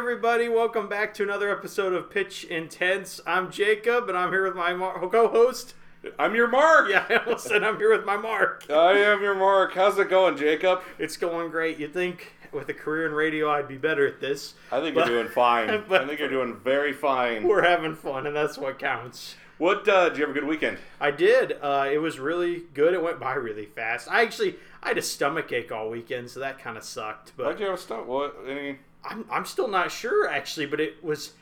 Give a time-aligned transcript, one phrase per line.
[0.00, 0.48] everybody.
[0.48, 3.20] Welcome back to another episode of Pitch Intense.
[3.26, 5.74] I'm Jacob, and I'm here with my mar- co-host.
[6.18, 6.88] I'm your Mark.
[6.88, 8.64] Yeah, I almost said I'm here with my Mark.
[8.70, 9.74] I am your Mark.
[9.74, 10.80] How's it going, Jacob?
[10.98, 11.78] It's going great.
[11.78, 14.54] You'd think with a career in radio, I'd be better at this.
[14.72, 15.68] I think But- you're doing fine.
[15.90, 17.46] I think you're doing very fine.
[17.46, 19.34] We're having fun, and that's what counts.
[19.58, 19.86] What?
[19.86, 20.78] Uh, did you have a good weekend?
[20.98, 21.58] I did.
[21.60, 22.94] Uh, it was really good.
[22.94, 24.08] It went by really fast.
[24.10, 27.32] I actually I had a stomach ache all weekend, so that kind of sucked.
[27.36, 28.06] But How'd you have a stunt?
[28.06, 28.36] What?
[28.48, 28.78] Any?
[29.04, 31.32] I'm, I'm still not sure actually, but it was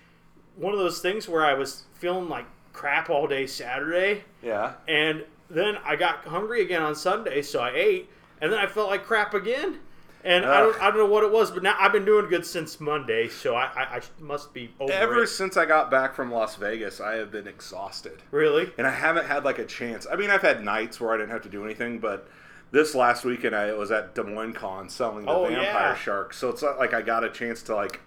[0.57, 4.75] one of those things where I was feeling like crap all day Saturday, Yeah.
[4.87, 8.89] and then I got hungry again on Sunday, so I ate, and then I felt
[8.91, 9.79] like crap again.
[10.25, 12.45] And I don't, I don't know what it was, but now I've been doing good
[12.45, 15.29] since Monday, so I, I, I must be over Ever it.
[15.29, 18.70] since I got back from Las Vegas, I have been exhausted, Really?
[18.79, 20.09] and I haven't had like a chance.
[20.11, 22.29] I mean, I've had nights where I didn't have to do anything, but
[22.71, 25.95] this last weekend I was at Des Moines Con selling the Oh, vampire yeah.
[25.95, 28.01] shark, so it's not like I got a chance to like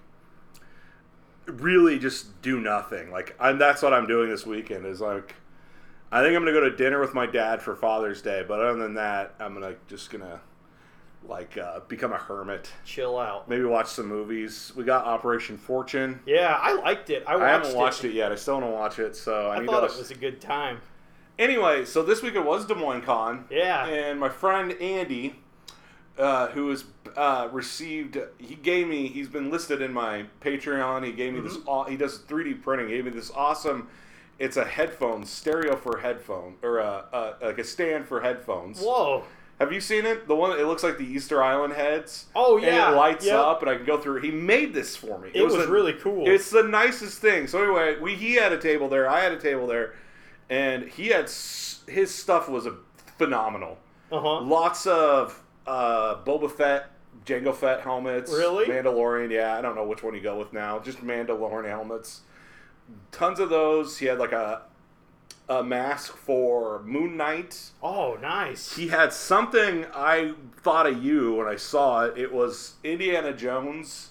[1.48, 3.12] really just do nothing.
[3.12, 4.86] Like, I'm, that's what I'm doing this weekend.
[4.86, 5.36] Is like,
[6.12, 8.78] I think I'm gonna go to dinner with my dad for Father's Day, but other
[8.80, 10.42] than that, I'm gonna just gonna
[11.28, 12.72] like uh, become a hermit.
[12.86, 13.48] Chill out.
[13.50, 14.72] Maybe watch some movies.
[14.76, 16.20] We got Operation Fortune.
[16.26, 17.24] Yeah, I liked it.
[17.28, 18.14] I watched I haven't watched it.
[18.14, 18.32] yet.
[18.32, 19.94] I still want to watch it, so I, I need thought to.
[19.94, 20.82] it was a good time.
[21.46, 23.46] Anyway, so this week it was Des Moines Con.
[23.50, 23.88] Yeah.
[23.88, 25.36] And my friend Andy,
[26.16, 26.84] uh, who has
[27.18, 31.04] uh, received, he gave me, he's been listed in my Patreon.
[31.04, 31.68] He gave me this, Mm-hmm.
[31.68, 32.90] aw- he does 3D printing.
[32.90, 33.88] He gave me this awesome,
[34.38, 37.06] it's a headphone, stereo for headphone, or a,
[37.42, 38.80] a, like a stand for headphones.
[38.80, 39.24] Whoa.
[39.60, 40.28] Have you seen it?
[40.28, 42.28] The one, it looks like the Easter Island heads.
[42.36, 42.86] Oh, yeah.
[42.88, 43.36] And it lights Yep.
[43.36, 44.22] up, and I can go through.
[44.22, 45.32] He made this for me.
[45.34, 46.30] It was the- really cool.
[46.30, 47.48] It's the nicest thing.
[47.48, 49.10] So anyway, we he had a table there.
[49.10, 49.94] I had a table there,
[50.52, 52.76] and he had s- his stuff was a
[53.18, 53.80] phenomenal.
[54.12, 54.42] Uh huh.
[54.42, 56.92] Lots of uh, Boba Fett,
[57.26, 58.32] Jango Fett helmets.
[58.32, 58.66] Really?
[58.68, 59.32] Mandalorian.
[59.32, 60.78] Yeah, I don't know which one you go with now.
[60.80, 62.22] Just Mandalorian helmets.
[63.12, 63.98] Tons of those.
[63.98, 64.64] He had like a
[65.50, 67.72] a mask for Moon Knight.
[67.84, 68.76] Oh, nice.
[68.76, 72.18] He had something I thought of you when I saw it.
[72.18, 74.11] It was Indiana Jones,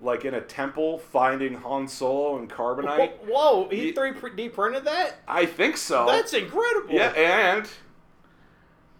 [0.00, 3.18] like in a temple, finding Han Solo and Carbonite.
[3.26, 5.16] Whoa, whoa, he 3D printed that?
[5.26, 6.06] I think so.
[6.06, 6.94] That's incredible.
[6.94, 7.68] yeah, and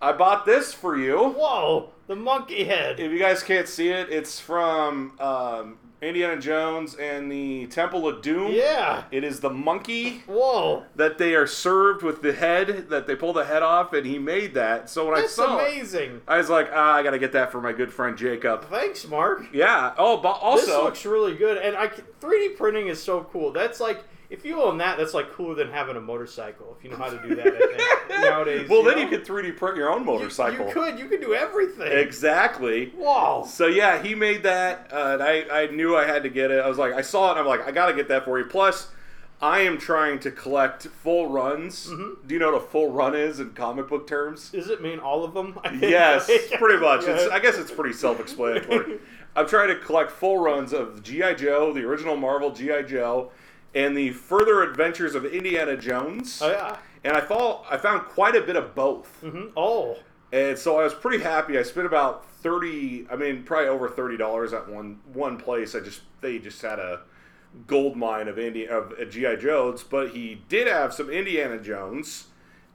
[0.00, 1.30] I bought this for you.
[1.30, 3.00] Whoa, the monkey head.
[3.00, 8.22] If you guys can't see it, it's from um, Indiana Jones and the Temple of
[8.22, 8.52] Doom.
[8.52, 9.04] Yeah.
[9.10, 13.32] It is the monkey Whoa, that they are served with the head, that they pull
[13.32, 14.88] the head off, and he made that.
[14.88, 16.22] So when I that's saw it, amazing.
[16.28, 18.68] I was like, ah, I gotta get that for my good friend Jacob.
[18.70, 19.46] Thanks, Mark.
[19.52, 19.94] Yeah.
[19.98, 21.88] Oh, but also this looks really good, and I
[22.20, 23.50] 3D printing is so cool.
[23.50, 26.76] That's like if you own that, that's like cooler than having a motorcycle.
[26.78, 28.68] If you know how to do that, I think nowadays.
[28.68, 29.02] well, you then know?
[29.04, 30.66] you could 3D print your own motorcycle.
[30.68, 31.90] You, could, you could do everything.
[31.96, 32.90] Exactly.
[32.96, 33.44] Whoa.
[33.46, 36.60] So yeah, he made that, uh, and I, I knew I had to get it.
[36.62, 38.44] I was like, I saw it, and I'm like, I gotta get that for you.
[38.44, 38.88] Plus,
[39.40, 41.86] I am trying to collect full runs.
[41.86, 42.26] Mm-hmm.
[42.26, 44.50] Do you know what a full run is in comic book terms?
[44.50, 45.58] Does it mean all of them?
[45.80, 46.26] Yes,
[46.58, 47.04] pretty much.
[47.04, 47.34] It's, Yeah.
[47.34, 48.98] I guess it's pretty self-explanatory.
[49.36, 53.30] I'm trying to collect full runs of GI Joe, the original Marvel GI Joe,
[53.74, 56.40] and the further adventures of Indiana Jones.
[56.42, 56.76] Oh yeah.
[57.04, 59.06] And I thought I found quite a bit of both.
[59.20, 59.96] hmm Oh.
[60.32, 61.58] And so I was pretty happy.
[61.58, 63.06] I spent about thirty.
[63.10, 65.74] I mean, probably over thirty dollars at one one place.
[65.74, 67.00] I just they just had a
[67.66, 72.26] gold mine of Indi- of uh, GI Joes, but he did have some Indiana Jones,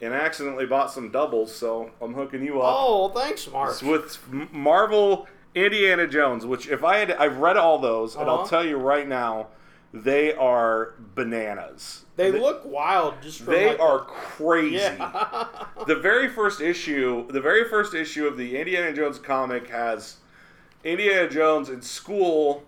[0.01, 1.53] and I accidentally bought some doubles.
[1.53, 3.79] So I'm hooking you up Oh, thanks, Mark.
[3.83, 4.17] with
[4.51, 6.47] Marvel Indiana Jones.
[6.47, 8.47] Which if I had, I've read all those, and I'll Uh-huh.
[8.49, 9.49] tell you right now,
[9.93, 12.05] they are bananas.
[12.15, 13.15] They look wild.
[13.21, 15.47] Just from They like, are crazy Yeah.
[15.87, 20.17] the very first issue, the very first issue of the Indiana Jones comic has
[20.83, 22.63] Indiana Jones in school.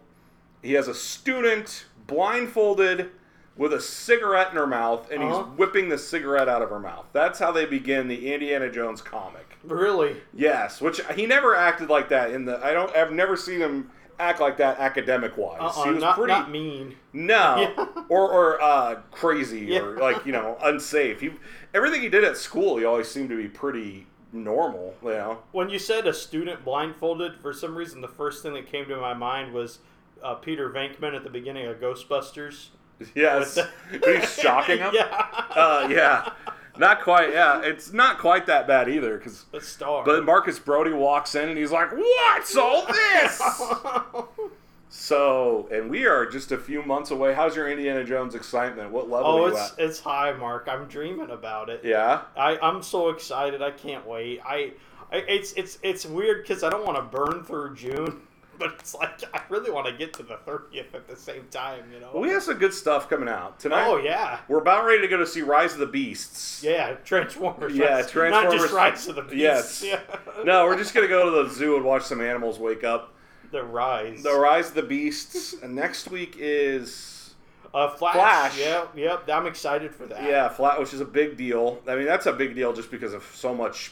[0.62, 3.10] He has a student blindfolded
[3.58, 5.44] with a cigarette in her mouth, and Uh-huh.
[5.44, 7.06] he's whipping the cigarette out of her mouth.
[7.14, 9.58] That's how they begin the Indiana Jones comic.
[9.64, 10.18] really.
[10.34, 12.64] Yes, which he never acted like that in the.
[12.64, 12.94] I don't.
[12.96, 13.90] I've never seen him
[14.20, 15.58] act like that academic wise.
[15.60, 16.34] Uh-uh, he was not, pretty.
[16.34, 16.96] not mean.
[17.14, 17.86] No, Yeah.
[18.10, 19.80] or or uh, crazy Yeah.
[19.82, 21.22] or like you know unsafe.
[21.22, 21.32] He
[21.74, 24.94] everything he did at school, he always seemed to be pretty normal.
[25.04, 28.68] You know, When you said a student blindfolded, for some reason, the first thing that
[28.68, 29.80] came to my mind was
[30.24, 32.68] uh, Peter Venkman at the beginning of Ghostbusters.
[33.14, 33.58] yes,
[34.06, 34.92] he's shocking him.
[34.94, 35.32] Yeah.
[35.52, 36.32] uh, yeah,
[36.78, 37.32] not quite.
[37.32, 39.18] Yeah, it's not quite that bad either.
[39.18, 40.04] Because the star.
[40.04, 43.42] but Marcus Brody walks in and he's like, "What's all this?"
[44.90, 47.34] so, and we are just a few months away.
[47.34, 48.92] How's your Indiana Jones excitement?
[48.92, 49.80] What level oh, it's at?
[49.80, 50.68] it's high, Mark.
[50.70, 51.82] I'm dreaming about it.
[51.84, 52.22] Yeah.
[52.38, 53.62] I I'm so excited.
[53.62, 54.42] I can't wait.
[54.46, 54.74] I,
[55.12, 58.22] I it's it's it's weird because I don't want to burn through June.
[58.60, 61.84] but it's like I really want to get to the thirtieth at the same time,
[61.94, 62.10] you know.
[62.14, 63.88] Well, we have some good stuff coming out tonight.
[63.88, 66.64] oh yeah, We're about ready to go to see Rise of the Beasts.
[66.64, 67.76] yeah, Transformers.
[67.76, 69.36] Yeah, not- not Transformers- just Rise of the Beasts.
[69.84, 69.84] Yes.
[69.84, 70.44] Yeah.
[70.44, 73.14] No, we're just gonna go to the zoo and watch some animals wake up.
[73.52, 74.24] the Rise.
[74.24, 75.54] The Rise of the Beasts.
[75.62, 77.34] and next week is
[77.74, 78.14] uh, Flash.
[78.16, 78.60] Flash.
[78.60, 79.30] Yeah, yep.
[79.30, 80.24] I'm excited for that.
[80.24, 81.82] yeah, flat, which is a big deal.
[81.88, 83.92] I mean, that's a big deal just because of so much.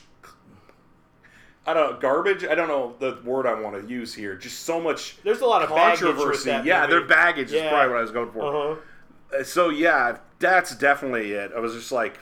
[1.65, 2.43] I don't know garbage.
[2.43, 4.35] I don't know the word I want to use here.
[4.35, 6.49] Just so much There's a lot of controversy.
[6.49, 6.91] Yeah, movie.
[6.91, 8.41] their baggage is probably what I was going for.
[8.41, 9.39] Uh-huh.
[9.39, 11.51] Uh, So yeah, that's definitely it.
[11.55, 12.19] I was just like,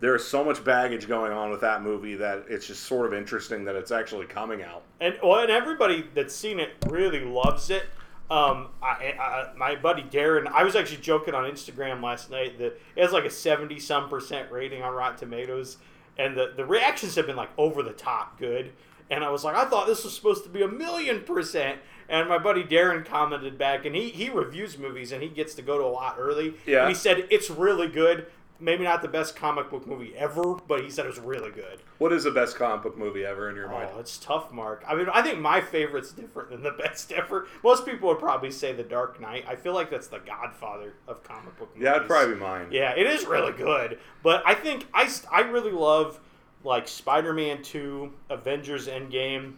[0.00, 3.64] there's so much baggage going on with that movie that it's just sort of interesting
[3.66, 4.82] that it's actually coming out.
[5.00, 7.84] And well, and everybody that's seen it really loves it.
[8.28, 12.80] Um, I, I, my buddy Darren, I was actually joking on Instagram last night that
[12.96, 15.76] it has like a seventy some percent rating on Rotten Tomatoes,
[16.18, 18.72] and the the reactions have been like over the top good.
[19.10, 21.80] And I was like, I thought this was supposed to be a million percent.
[22.08, 25.62] And my buddy Darren commented back, and he he reviews movies, and he gets to
[25.62, 26.54] go to a lot early.
[26.66, 26.80] Yeah.
[26.80, 28.26] And he said it's really good.
[28.62, 31.80] Maybe not the best comic book movie ever, but he said it was really good.
[31.98, 33.90] What is the best comic book movie ever in your mind?
[33.92, 34.84] Oh, it's tough, Mark.
[34.86, 37.48] I mean, I think my favorite's different than the best ever.
[37.64, 39.44] Most people would probably say The Dark Knight.
[39.48, 41.82] I feel like that's the godfather of comic book movies.
[41.82, 42.68] Yeah, it'd probably be mine.
[42.70, 43.98] Yeah, it is really good.
[44.22, 46.20] But I think I, I really love
[46.62, 49.54] like Spider-Man 2, Avengers Endgame,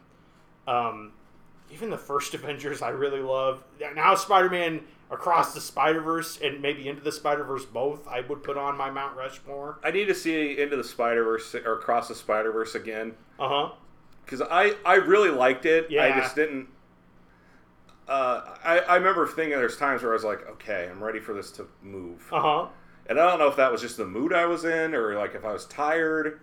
[0.67, 1.13] um,
[1.71, 3.63] even the first Avengers I really love.
[3.95, 4.81] Now Spider-Man
[5.15, 9.17] Across the Spider-Verse and maybe Into the Spider-Verse both I would put on my Mount
[9.17, 9.79] Rushmore.
[9.83, 13.73] I need to see Into the Spider Verse or Across the Spider Verse again Uh-huh.
[14.25, 15.91] because I I really liked it.
[15.91, 16.05] Yeah.
[16.05, 16.69] I just didn't.
[18.07, 21.33] Uh, I I remember thinking there's times where I was like, okay, I'm ready for
[21.33, 22.67] this to move, Uh-huh.
[23.07, 25.35] and I don't know if that was just the mood I was in or like
[25.35, 26.41] if I was tired.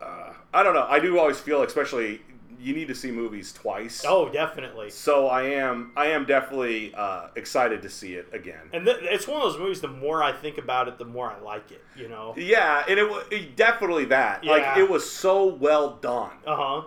[0.00, 0.86] Uh, I don't know.
[0.88, 2.20] I do always feel, especially
[2.64, 4.04] you need to see movies twice.
[4.06, 4.90] Oh, definitely.
[4.90, 8.70] So I am I am definitely uh, excited to see it again.
[8.72, 9.80] And th- it's one of those movies.
[9.80, 11.84] The more I think about it, the more I like it.
[11.96, 12.34] You know.
[12.36, 13.24] Yeah, and it was
[13.54, 14.44] definitely that.
[14.44, 16.32] Like it was so well done.
[16.46, 16.82] Uh huh.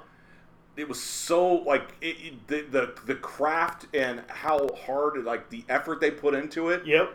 [0.76, 5.64] It was so like it, it- the, the the craft and how hard like the
[5.70, 6.86] effort they put into it.
[6.86, 7.14] Yep.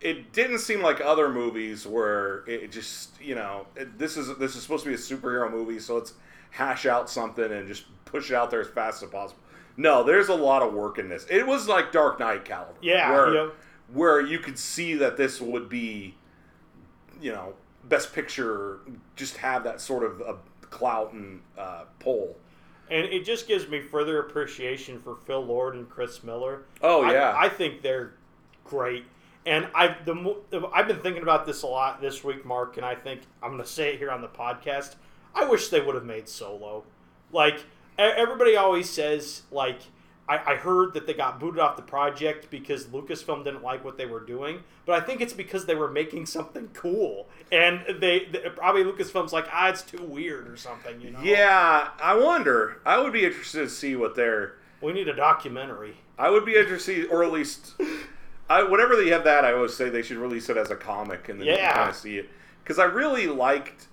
[0.00, 4.54] It didn't seem like other movies where it just you know it, this is this
[4.54, 6.12] is supposed to be a superhero movie, so let's
[6.54, 9.40] hash out something and just push it out there as fast as possible.
[9.76, 11.26] No, there's a lot of work in this.
[11.28, 12.78] It was like Dark Knight caliber.
[12.80, 13.10] Yeah.
[13.10, 13.54] where, Yep.
[13.92, 16.14] where you could see that this would be,
[17.20, 18.78] you know, best picture,
[19.16, 20.36] just have that sort of a
[20.66, 22.36] clout and uh, pull.
[22.88, 26.62] And it just gives me further appreciation for Phil Lord and Chris Miller.
[26.82, 28.12] Oh I- yeah, I, think they're
[28.62, 29.04] great.
[29.46, 30.36] And I the
[30.72, 33.62] I've been thinking about this a lot this week, Mark, and I think I'm going
[33.62, 34.94] to say it here on the podcast.
[35.34, 36.84] I wish they would have made Solo.
[37.32, 37.64] Like
[37.98, 39.80] everybody always says, like
[40.28, 43.98] I, I heard that they got booted off the project because Lucasfilm didn't like what
[43.98, 48.26] they were doing, but I think it's because they were making something cool, and they,
[48.32, 51.20] they probably Lucasfilm's like, ah, it's too weird or something, you know?
[51.22, 51.88] yeah.
[52.00, 52.80] I wonder.
[52.86, 54.54] I would be interested to see what they're.
[54.80, 55.96] we need a documentary.
[56.18, 57.74] I would be interested, or at least,
[58.48, 61.28] I whenever they have that, I always say they should release it as a comic
[61.28, 61.74] and then Yeah.
[61.74, 62.30] kind of see it
[62.62, 63.88] because I really liked.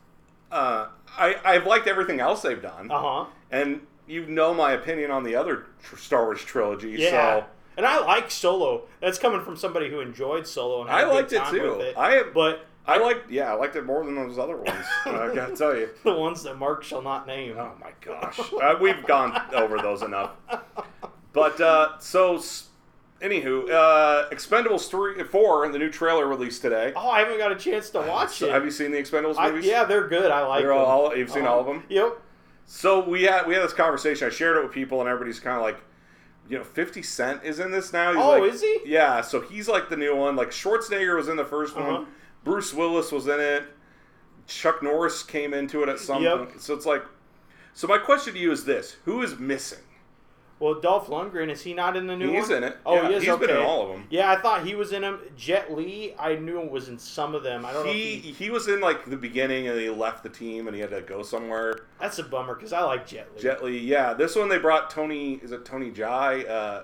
[0.52, 0.88] Uh,
[1.18, 3.26] I I've liked everything else they've done, Uh huh.
[3.52, 6.92] and you know my opinion on the other tr- Star Wars trilogy.
[6.92, 7.10] Yeah.
[7.42, 7.46] So
[7.78, 8.84] And I like Solo.
[9.00, 11.80] That's coming from somebody who enjoyed Solo and had I liked it too.
[11.80, 11.98] it.
[11.98, 14.86] I but I liked, yeah, I liked it more than those other ones.
[15.06, 15.90] I gotta tell you.
[16.04, 17.56] the ones that Mark shall not name.
[17.58, 20.32] Oh my gosh, uh, we've gone over those enough.
[21.34, 22.42] But uh, so,
[23.22, 26.92] anywho, uh, Expendables three, four, and the new trailer released today.
[26.96, 28.52] Oh, I haven't got a chance to watch So it.
[28.52, 29.66] have you seen the Expendables I- movies?
[29.66, 30.32] yeah, they're good.
[30.32, 30.80] I like They're them.
[30.80, 31.54] all- you've seen Uh-huh.
[31.54, 31.84] all of them?
[31.90, 32.20] Yep.
[32.66, 34.28] So we had we had this conversation.
[34.28, 35.78] I shared it with people, and everybody's kind of like,
[36.50, 38.14] you know, Fifty Cent is in this now.
[38.14, 38.80] He's Oh, like- is he?
[38.86, 39.22] Yeah.
[39.22, 40.36] So he's like the new one.
[40.36, 41.92] Like Schwarzenegger was in the 1st Uh-huh.
[41.92, 42.08] one.
[42.44, 43.64] Bruce Willis was in it.
[44.48, 46.38] Chuck Norris came into it at some Yep.
[46.38, 46.62] point.
[46.62, 47.04] So it's like,
[47.74, 49.80] so my question to you is this: Who is missing?
[50.62, 52.58] Well, Dolph Lundgren is he not in the new He's one?
[52.60, 52.78] in it.
[52.86, 53.24] Oh, Yeah, he is.
[53.24, 53.48] he's okay.
[53.48, 54.06] been in all of them.
[54.12, 55.20] Yeah, I thought he was in them.
[55.36, 57.66] Jet Li, I knew was in some of them.
[57.66, 57.92] I don't know.
[57.92, 60.76] He If he, he was in like the beginning, and he left the team, and
[60.76, 61.80] he had to go somewhere.
[62.00, 63.42] that's a bummer because I like Jet Li.
[63.42, 64.14] Jet Li, yeah.
[64.14, 65.34] This one they brought Tony.
[65.42, 66.48] Is it Tony Jaa?
[66.48, 66.84] Uh,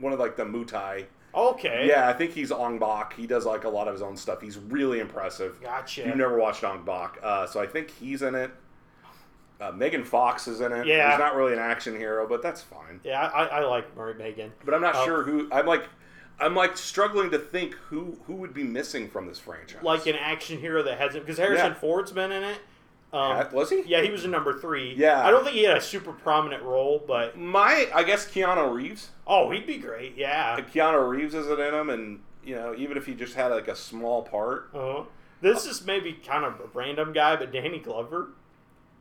[0.00, 1.06] one of like the Muay Thai.
[1.36, 1.86] Okay.
[1.88, 3.12] Yeah, I think he's Ong Bak.
[3.14, 4.40] He does like a lot of his own stuff.
[4.40, 5.60] He's really impressive.
[5.60, 6.02] Gotcha.
[6.06, 8.50] You've never watched Ong Bak, uh, so I think he's in it.
[9.60, 10.86] Uh, Megan Fox is in it.
[10.86, 11.10] Yeah.
[11.10, 13.00] he's not really an action hero, but that's fine.
[13.04, 14.52] yeah, I, I like Murray Megan.
[14.64, 15.04] But I'm not Oh.
[15.04, 15.48] sure who.
[15.52, 15.84] I'm like,
[16.40, 19.82] I'm like struggling to think who who would be missing from this franchise.
[19.82, 21.74] Like an action hero that hasn't because Harrison Yeah.
[21.74, 22.58] Ford's been in it.
[23.12, 23.84] Um, was he?
[23.86, 24.92] yeah, he was in number three.
[24.96, 25.24] Yeah.
[25.24, 29.10] I don't think he had a super prominent role, but My, I guess Keanu Reeves.
[29.24, 30.16] oh, he'd be great.
[30.16, 30.58] Yeah.
[30.74, 33.76] Keanu Reeves isn't in him, and you know, even if he just had like a
[33.76, 34.70] small part.
[34.74, 35.04] Uh-huh.
[35.40, 38.30] This is maybe kind of a random guy, but Danny Glover.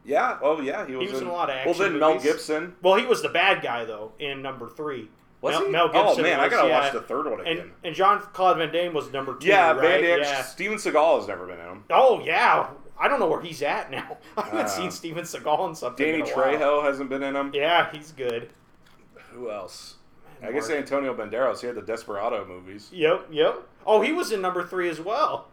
[0.06, 0.38] Yeah.
[0.42, 0.86] Oh, yeah.
[0.86, 1.72] He was, was in a lot of action.
[1.80, 2.24] Well, then Mel movies.
[2.32, 2.76] Gibson.
[2.82, 5.10] Well, he was the bad guy though in number three.
[5.42, 5.72] Was Mel, he?
[5.72, 6.20] Mel Gibson.
[6.20, 6.80] oh man, I gotta yeah.
[6.82, 7.60] watch the third one again.
[7.60, 9.48] And and John Claude Van Damme was number two.
[9.48, 9.82] yeah, right?
[9.82, 10.20] Van Damme.
[10.22, 10.42] Yeah.
[10.44, 11.84] Steven Seagal has never been in him.
[11.90, 12.68] Oh yeah,
[13.00, 14.18] I don't know where he's at now.
[14.38, 16.06] I haven't Uh, seen Steven Seagal in something.
[16.06, 16.26] Danny in.
[16.26, 17.52] Trejo hasn't been in him.
[17.54, 18.50] Yeah, he's good.
[19.32, 19.96] Who else?
[20.42, 20.56] I Mark.
[20.56, 21.62] guess Antonio Banderas.
[21.62, 22.90] He had the Desperado movies.
[22.92, 23.68] Yep, yep.
[23.86, 25.48] Oh, he was in number three as well.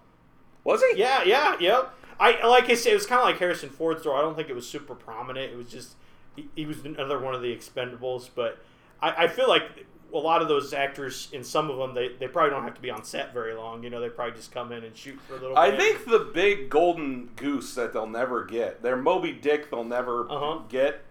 [0.64, 0.98] Was he?
[0.98, 1.94] Yeah, yeah, yep.
[2.20, 4.16] I like I said, it was kind of like Harrison Ford's role.
[4.16, 5.52] I don't think it was super prominent.
[5.52, 5.94] It was just
[6.36, 8.28] he, he was another one of the Expendables.
[8.34, 8.58] But
[9.02, 9.62] I, I feel like
[10.12, 12.80] a lot of those actors, in some of them, they, they probably don't have to
[12.80, 13.82] be on set very long.
[13.84, 15.56] You know, they probably just come in and shoot for a little.
[15.56, 15.80] I bit.
[15.80, 20.60] think the big golden goose that they'll never get, their Moby Dick they'll never Uh-huh.
[20.68, 21.02] get,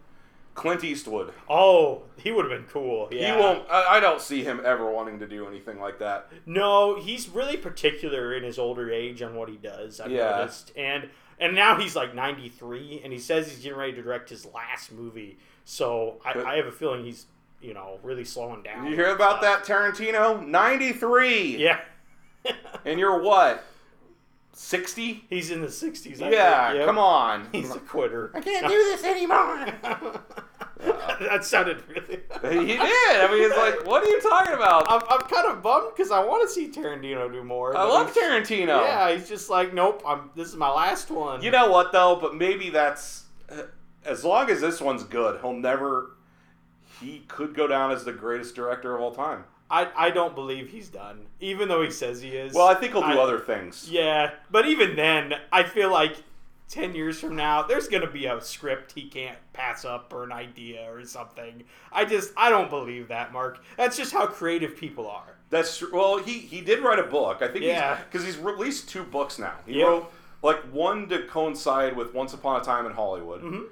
[0.60, 1.32] Clint Eastwood.
[1.50, 3.08] Oh, he would have been cool.
[3.12, 3.34] Yeah.
[3.36, 3.64] He won't.
[3.72, 6.30] I, I don't see him ever wanting to do anything like that.
[6.46, 10.02] No, he's really particular in his older age on what he does.
[10.02, 10.32] I've Yeah.
[10.32, 14.02] noticed, and and now he's like ninety three, and he says he's getting ready to
[14.02, 15.38] direct his last movie.
[15.64, 16.34] So I.
[16.38, 17.26] I have a feeling he's
[17.62, 18.86] you know really slowing down.
[18.88, 20.46] You hear about that, Tarantino?
[20.46, 21.56] Ninety three.
[21.58, 21.80] Yeah.
[22.86, 23.64] And you're what?
[24.54, 25.24] Sixty?
[25.30, 26.20] he's in the sixties.
[26.20, 26.84] Yeah.
[26.86, 27.48] Come on.
[27.52, 28.32] He's a quitter.
[28.34, 29.68] I can't do this anymore.
[31.20, 32.66] that sounded really.
[32.66, 32.80] he did.
[32.80, 34.90] I mean, it's like, what are you talking about?
[34.90, 37.76] I'm, I'm kind of bummed because I want to see Tarantino do more.
[37.76, 38.82] I love Tarantino.
[38.82, 40.02] Yeah, he's just like, nope.
[40.08, 40.30] I'm.
[40.36, 41.42] This is my last one.
[41.44, 42.16] You know what though?
[42.16, 43.64] But maybe that's uh,
[44.06, 46.12] as long as this one's good, he'll never.
[47.02, 49.44] He could go down as the greatest director of all time.
[49.72, 52.54] I, I don't believe he's done, even though he says he is.
[52.54, 53.88] Well, I think he'll do I- other things.
[53.90, 56.16] Yeah, but even then, I feel like
[56.70, 60.32] ten years from now, there's gonna be a script he can't pass up or an
[60.32, 61.64] idea or something.
[61.92, 63.60] I just I don't believe that, Mark.
[63.76, 65.36] That's just how creative people are.
[65.50, 65.90] That's true.
[65.92, 67.42] Well, he he did write a book.
[67.42, 67.98] I think Yeah.
[68.04, 69.56] because he's, released two books now.
[69.66, 69.88] He Yep.
[69.88, 70.12] wrote
[70.42, 73.66] like one to coincide with Once Upon a Time in Hollywood, Mhm.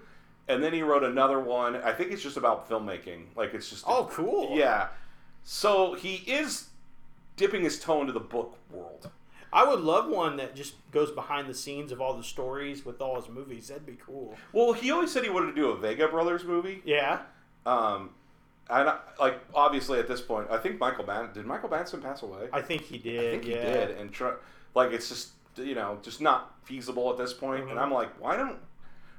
[0.49, 1.75] and then he wrote another one.
[1.77, 3.27] I think it's just about filmmaking.
[3.35, 4.57] Like it's just Oh, cool.
[4.57, 4.87] yeah.
[5.43, 6.69] So he is
[7.37, 9.11] dipping his toe into the book world.
[9.51, 13.01] I would love one that just goes behind the scenes of all the stories with
[13.01, 13.69] all his movies.
[13.69, 14.35] That'd be cool.
[14.51, 16.81] Well, he always said he wanted to do a Vega Brothers movie.
[16.85, 17.19] Yeah.
[17.65, 18.11] Um,
[18.69, 22.21] and I, like obviously at this point, I think Michael Ban did Michael Banson pass
[22.21, 22.49] away?
[22.51, 23.19] I think he did.
[23.19, 24.33] I think he did, and try,
[24.75, 27.65] like it's just you know just not feasible at this point.
[27.65, 27.71] Mhm.
[27.71, 28.57] And I'm like, why don't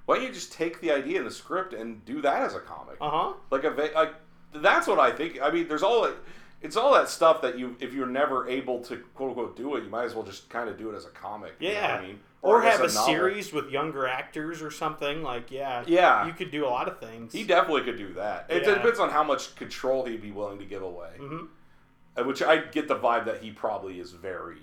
[0.04, 2.60] why don't you just take the idea in the script and do that as a
[2.60, 2.96] comic?
[3.00, 3.32] Uh huh.
[3.50, 4.14] Like a like
[4.54, 5.40] that's what I think.
[5.40, 6.10] I mean, there's all
[6.60, 9.84] it's all that stuff that you if you're never able to quote unquote do it,
[9.84, 11.54] you might as well just kind of do it as a comic.
[11.60, 11.98] Yeah.
[12.00, 13.06] I mean, Or, guess have a, novel.
[13.06, 15.22] series with younger actors or something.
[15.22, 15.84] Like, yeah.
[15.86, 16.26] Yeah.
[16.26, 17.32] You could do a lot of things.
[17.32, 18.46] He definitely could do that.
[18.48, 18.74] It Yeah.
[18.74, 21.10] depends on how much control he'd be willing to give away.
[21.18, 21.46] hmm
[22.16, 24.58] Uh, Which I get the vibe that he probably is very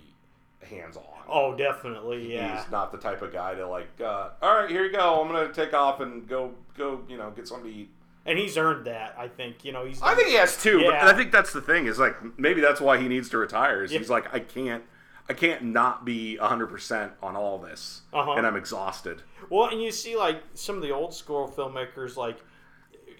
[0.61, 1.03] hands on.
[1.27, 2.33] Oh, definitely.
[2.33, 2.59] Yeah.
[2.61, 5.21] He's not the type of guy to like, uh, all right, here you go.
[5.21, 7.89] I'm gonna take off and go, go, you know, get something to eat.
[8.27, 9.15] And he's earned that.
[9.17, 9.63] I think.
[9.63, 10.01] You know, he's.
[10.01, 11.85] I think he has too, but I think that's the thing.
[11.85, 13.83] Is like maybe that's why he needs to retire.
[13.83, 13.99] Is Yeah.
[13.99, 14.83] he's like, I can't,
[15.29, 18.33] I can't not be 100 percent on all this, Uh-huh.
[18.33, 19.21] and I'm exhausted.
[19.49, 22.37] Well, and you see, like some of the old school filmmakers, like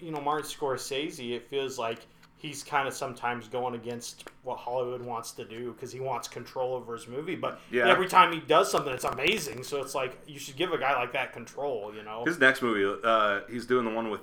[0.00, 1.34] you know Martin Scorsese.
[1.36, 2.00] It feels like
[2.38, 6.74] he's kind of sometimes going against what Hollywood wants to do because he wants control
[6.74, 7.34] over his movie.
[7.34, 7.88] But Yeah.
[7.88, 9.62] every time he does something, it's amazing.
[9.64, 11.94] So it's like you should give a guy like that control.
[11.94, 12.24] You know.
[12.26, 14.20] His next movie, uh, he's doing the one with,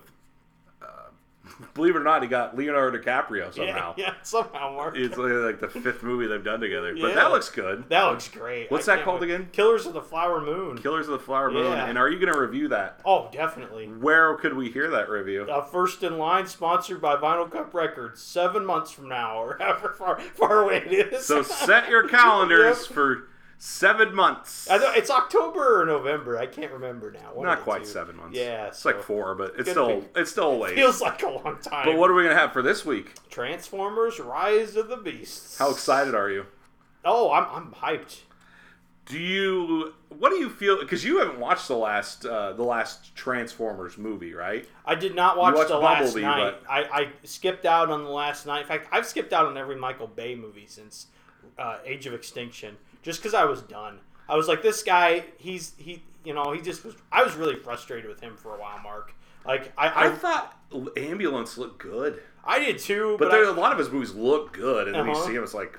[1.74, 3.94] believe it or not, he got Leonardo DiCaprio somehow.
[3.98, 4.96] Yeah, yeah, somehow, Mark.
[4.98, 7.16] It's like the fifth movie they've done together, but Yeah.
[7.16, 7.84] that looks good.
[7.90, 8.72] that looks great.
[8.72, 9.32] What's I that called wait.
[9.32, 9.50] again?
[9.52, 10.78] Killers of the Flower Moon.
[10.78, 11.72] Killers of the Flower Moon.
[11.72, 11.86] Yeah.
[11.86, 13.00] And are you going to review that?
[13.06, 13.88] oh, definitely.
[13.88, 15.44] Where could we hear that review?
[15.44, 18.22] Uh, first in line, sponsored by Vinyl Cup Records.
[18.22, 21.26] Seven months from now, or however far far away it is.
[21.26, 22.94] So set your calendars Yep.
[22.96, 24.69] for seven months.
[24.69, 26.38] I know it's October or November.
[26.38, 27.33] I can't remember now.
[27.33, 27.89] One Not quite two.
[27.89, 28.38] seven months.
[28.38, 30.07] Yeah, it's so like four, but it's still be.
[30.15, 30.75] it's still late.
[30.75, 31.86] Feels like a long time.
[31.86, 33.13] But what are we gonna have for this week?
[33.29, 35.57] Transformers: Rise of the Beasts.
[35.57, 36.45] How excited are you?
[37.05, 38.22] Oh, I'm I'm hyped.
[39.05, 40.79] Do you what do you feel?
[40.79, 44.65] Because you haven't watched the last uh, the last Transformers movie, right?
[44.86, 46.55] I did not watch the last Bumblebee, Knight.
[46.69, 48.62] I, I skipped out on the Last Knight.
[48.62, 51.07] In fact, I've skipped out on every Michael Bay movie since
[51.60, 54.00] uh, Age of Extinction, just because I was done.
[54.27, 56.95] I was like, this guy, he's he, you know, he just was.
[57.12, 59.13] I was really frustrated with him for a while, Mark.
[59.45, 60.57] Like I, I I, thought
[60.98, 64.13] Ambulance looked good, I did too, but but, there, I, a lot of his movies
[64.15, 65.27] look good, and then you Uh-huh.
[65.27, 65.77] see him, it's like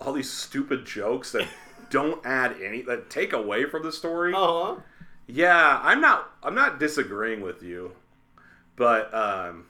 [0.00, 1.46] all these stupid jokes that
[1.90, 4.32] don't add any that take away from the story.
[4.34, 4.76] uh-huh.
[5.26, 6.30] Yeah, I'm not.
[6.42, 7.92] I'm not disagreeing with you,
[8.76, 9.66] but um,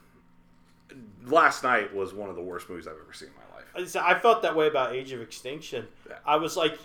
[1.25, 3.44] Last Knight was one of the worst movies I've ever seen in my life.
[3.77, 5.87] I felt that way about Age of Extinction.
[6.09, 6.15] Yeah.
[6.25, 6.77] I was like,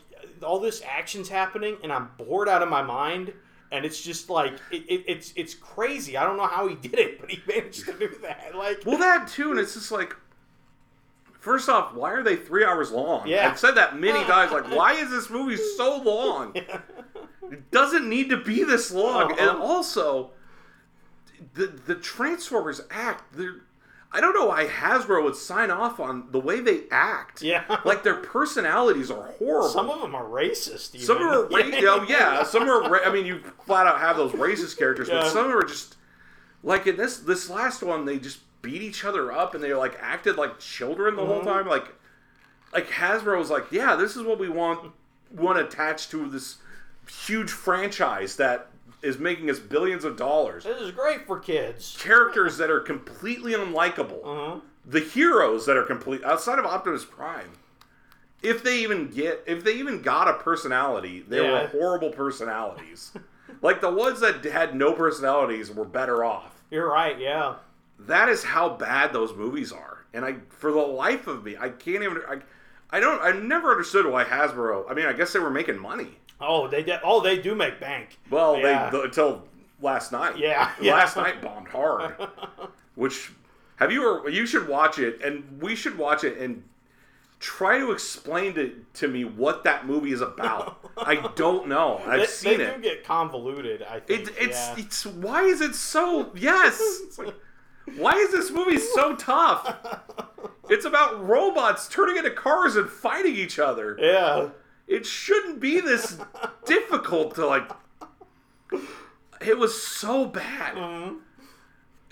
[0.43, 3.33] all this action's happening, and I'm bored out of my mind.
[3.73, 6.17] And it's just like it, it, it's it's crazy.
[6.17, 8.51] I don't know how he did it, but he managed to do that.
[8.57, 10.17] Like, Well, that too, and it's just like,
[11.39, 13.29] first off, why are they three hours long?
[13.29, 13.49] Yeah.
[13.49, 14.51] I've said that many times.
[14.51, 16.55] Like, why is this movie so long?
[17.53, 19.33] It doesn't need to be this long.
[19.33, 19.61] And Uh-huh.
[19.63, 20.31] also,
[21.55, 23.33] the the Transformers act.
[23.33, 23.63] They're,
[24.13, 27.43] I don't know why Hasbro would sign off on the way they act.
[27.43, 27.63] Yeah.
[27.85, 29.69] like their personalities are horrible.
[29.69, 30.95] some of them are racist.
[30.97, 31.07] Even.
[31.07, 32.43] Some of them are ra- oh, yeah.
[32.43, 32.91] Some are.
[32.91, 35.65] Ra- I mean, you flat out have those racist characters, but some of them are
[35.65, 35.97] just
[36.65, 38.05] like in this this last one.
[38.05, 41.31] They just beat each other up, and they like acted like children the Mm-hmm.
[41.31, 41.69] whole time.
[41.69, 41.87] Like
[42.73, 44.93] like Hasbro was like, yeah, this is what we want
[45.33, 46.57] want attached to this
[47.27, 48.67] huge franchise that
[49.03, 50.65] is making us billions of dollars.
[50.65, 51.97] This is great for kids.
[51.99, 54.61] Characters that are completely unlikable Uh-huh.
[54.85, 57.51] the heroes that are complete outside of Optimus Prime.
[58.43, 61.63] If they even get, if they even got a personality, they Yeah.
[61.63, 63.13] were horrible personalities.
[63.63, 66.63] like the ones that had no personalities were better off.
[66.71, 67.19] You're right.
[67.19, 67.57] Yeah.
[67.99, 70.05] That is how bad those movies are.
[70.15, 72.23] And I, for the life of me, I can't even.
[72.29, 72.39] I,
[72.91, 73.21] I don't.
[73.23, 74.91] I never understood why Hasbro.
[74.91, 76.19] I mean, I guess they were making money.
[76.41, 78.19] Oh, they de- oh they do make bank.
[78.31, 78.91] Well, Yeah.
[78.91, 79.45] they until
[79.83, 80.39] Last Knight.
[80.39, 80.95] Yeah, yeah.
[80.95, 82.15] Last Knight bombed hard.
[82.95, 83.33] Which
[83.77, 84.07] have you?
[84.07, 86.65] Or you should watch it, and we should watch it and
[87.39, 90.79] try to explain to to me what that movie is about.
[90.99, 91.99] I don't know.
[92.07, 92.77] I've they, seen they it.
[92.77, 93.83] do get convoluted.
[93.83, 94.29] I think.
[94.29, 94.75] It, it's yeah.
[94.79, 96.79] it's why is it so yes?
[97.05, 97.35] It's like,
[97.97, 99.77] why is this movie so tough?
[100.69, 103.97] It's about robots turning into cars and fighting each other.
[103.99, 104.51] yeah.
[104.91, 106.19] It shouldn't be this
[106.67, 107.71] difficult to like.
[109.41, 110.75] It was so bad.
[110.75, 111.17] Mm-hmm.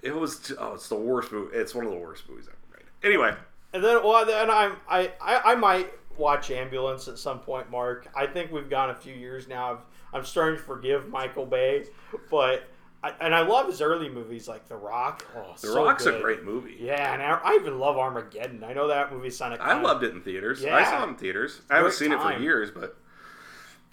[0.01, 1.57] It was oh, it's the worst movie.
[1.57, 2.87] It's one of the worst movies ever made.
[3.07, 3.35] Anyway,
[3.73, 8.09] And then, well, then I'm, I, I, I might watch Ambulance at some point, Mark.
[8.15, 9.73] I think we've gone a few years now.
[9.73, 9.79] I've,
[10.15, 11.85] I'm starting to forgive Michael Bay,
[12.31, 12.69] but
[13.03, 15.25] I, and I love his early movies like The Rock.
[15.37, 16.77] Oh, The so Rock's a great movie.
[16.81, 18.65] Yeah, and I, I even love Armageddon.
[18.65, 19.61] I know that movie sounded.
[19.61, 20.63] I loved it in theaters.
[20.63, 20.75] Yeah.
[20.77, 21.61] I saw it in theaters.
[21.71, 22.97] I haven't seen it for years, but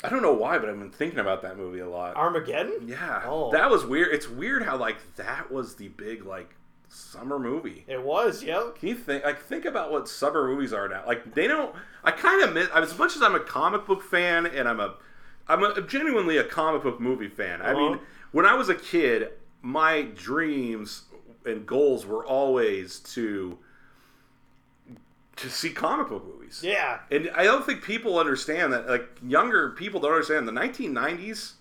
[0.04, 0.58] I don't know why.
[0.58, 2.16] But I've been thinking about that movie a lot.
[2.16, 2.88] Armageddon.
[2.88, 3.52] Yeah, Oh.
[3.52, 4.14] that was weird.
[4.14, 6.56] It's weird how like that was the big like
[6.88, 7.86] summer movie.
[7.88, 8.42] It was.
[8.44, 8.80] Yep.
[8.80, 11.04] Can you think like think about what summer movies are now?
[11.06, 11.76] Like they don't.
[12.04, 14.96] I kind of miss as much as I'm a comic book fan and I'm a
[15.48, 17.62] I'm a, genuinely a comic book movie fan.
[17.62, 18.04] I mean, Uh-huh.
[18.36, 19.30] When I was a kid,
[19.62, 21.04] my dreams
[21.46, 23.58] and goals were always to
[25.38, 26.60] to see comic book movies.
[26.62, 27.00] Yeah.
[27.10, 28.88] And I don't think people understand that.
[28.90, 31.54] Like younger people don't understand the 1990s.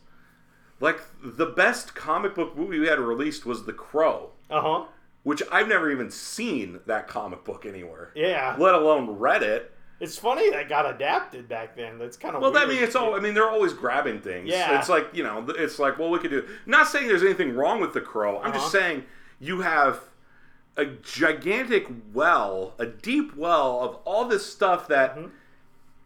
[0.81, 4.85] Like the best comic book movie we had released was The Crow, Uh huh.
[5.23, 8.57] which I've never even seen that comic book anywhere, Yeah.
[8.59, 9.71] let alone read it.
[10.01, 11.99] It's funny that got adapted back then.
[11.99, 12.65] That's kind of Well, weird.
[12.65, 13.15] I mean, it's all.
[13.15, 14.49] I mean, they're always grabbing things.
[14.49, 14.79] Yeah.
[14.79, 16.47] It's like you know, it's like well, we could do.
[16.67, 18.39] Not saying there's anything wrong with The Crow.
[18.39, 18.59] I'm Uh-huh.
[18.59, 19.05] just saying
[19.41, 20.01] you have
[20.77, 25.29] a gigantic well, a deep well of all this stuff that Mm-hmm.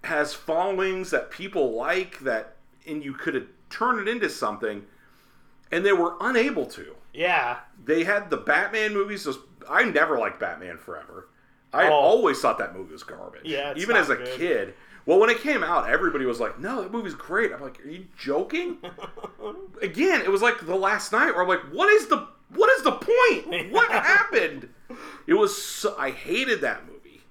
[0.05, 4.85] has followings that people like that, and you could have turned it into something,
[5.73, 6.95] and they were unable to.
[7.15, 7.61] Yeah.
[7.83, 9.25] They had the Batman movies.
[9.25, 11.28] Those, I never liked Batman Forever.
[11.73, 11.93] I Oh.
[11.93, 13.43] always thought that movie was garbage.
[13.45, 14.27] Yeah, even as a good.
[14.39, 14.75] kid.
[15.07, 17.89] Well, when it came out, everybody was like, "No, that movie's great." I'm like, "Are
[17.89, 18.79] you joking?"
[19.83, 22.83] Again, it was like the Last Knight where I'm like, "What is the what is
[22.83, 23.73] the point?
[23.73, 24.69] What happened?"
[25.27, 27.23] It was so, I hated that movie.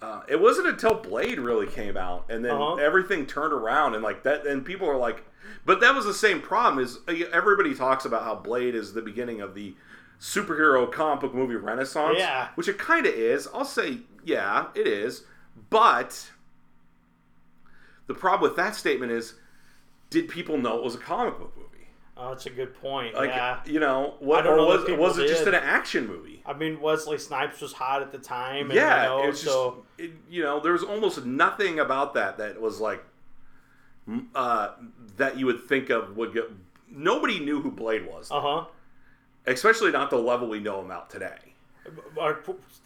[0.00, 2.76] Uh, it wasn't until Blade really came out, and then Uh-huh.
[2.76, 5.24] everything turned around, and like that, and people are like,
[5.66, 6.82] but that was the same problem.
[6.82, 9.74] Is uh, everybody talks about how Blade is the beginning of the
[10.20, 12.16] superhero comic book movie renaissance?
[12.18, 12.48] Yeah.
[12.54, 13.48] which it kind of is.
[13.52, 15.24] I'll say, yeah, it is.
[15.70, 16.30] But
[18.06, 19.34] the problem with that statement is,
[20.10, 21.68] did people know it was a comic book movie?
[22.16, 23.14] Oh, that's a good point.
[23.14, 23.60] Like, yeah.
[23.64, 26.42] you know, what, or know was, was it just an action movie?
[26.44, 28.70] I mean, Wesley Snipes was hot at the time.
[28.70, 32.14] And, yeah, You know, it's just so it, you know there was almost nothing about
[32.14, 33.04] that that was like
[34.34, 34.70] uh,
[35.18, 36.50] that you would think of would get.
[36.90, 38.64] Nobody knew who Blade was, uh huh.
[39.52, 41.36] Especially not the level we know him out today.
[42.16, 42.34] Uh, uh,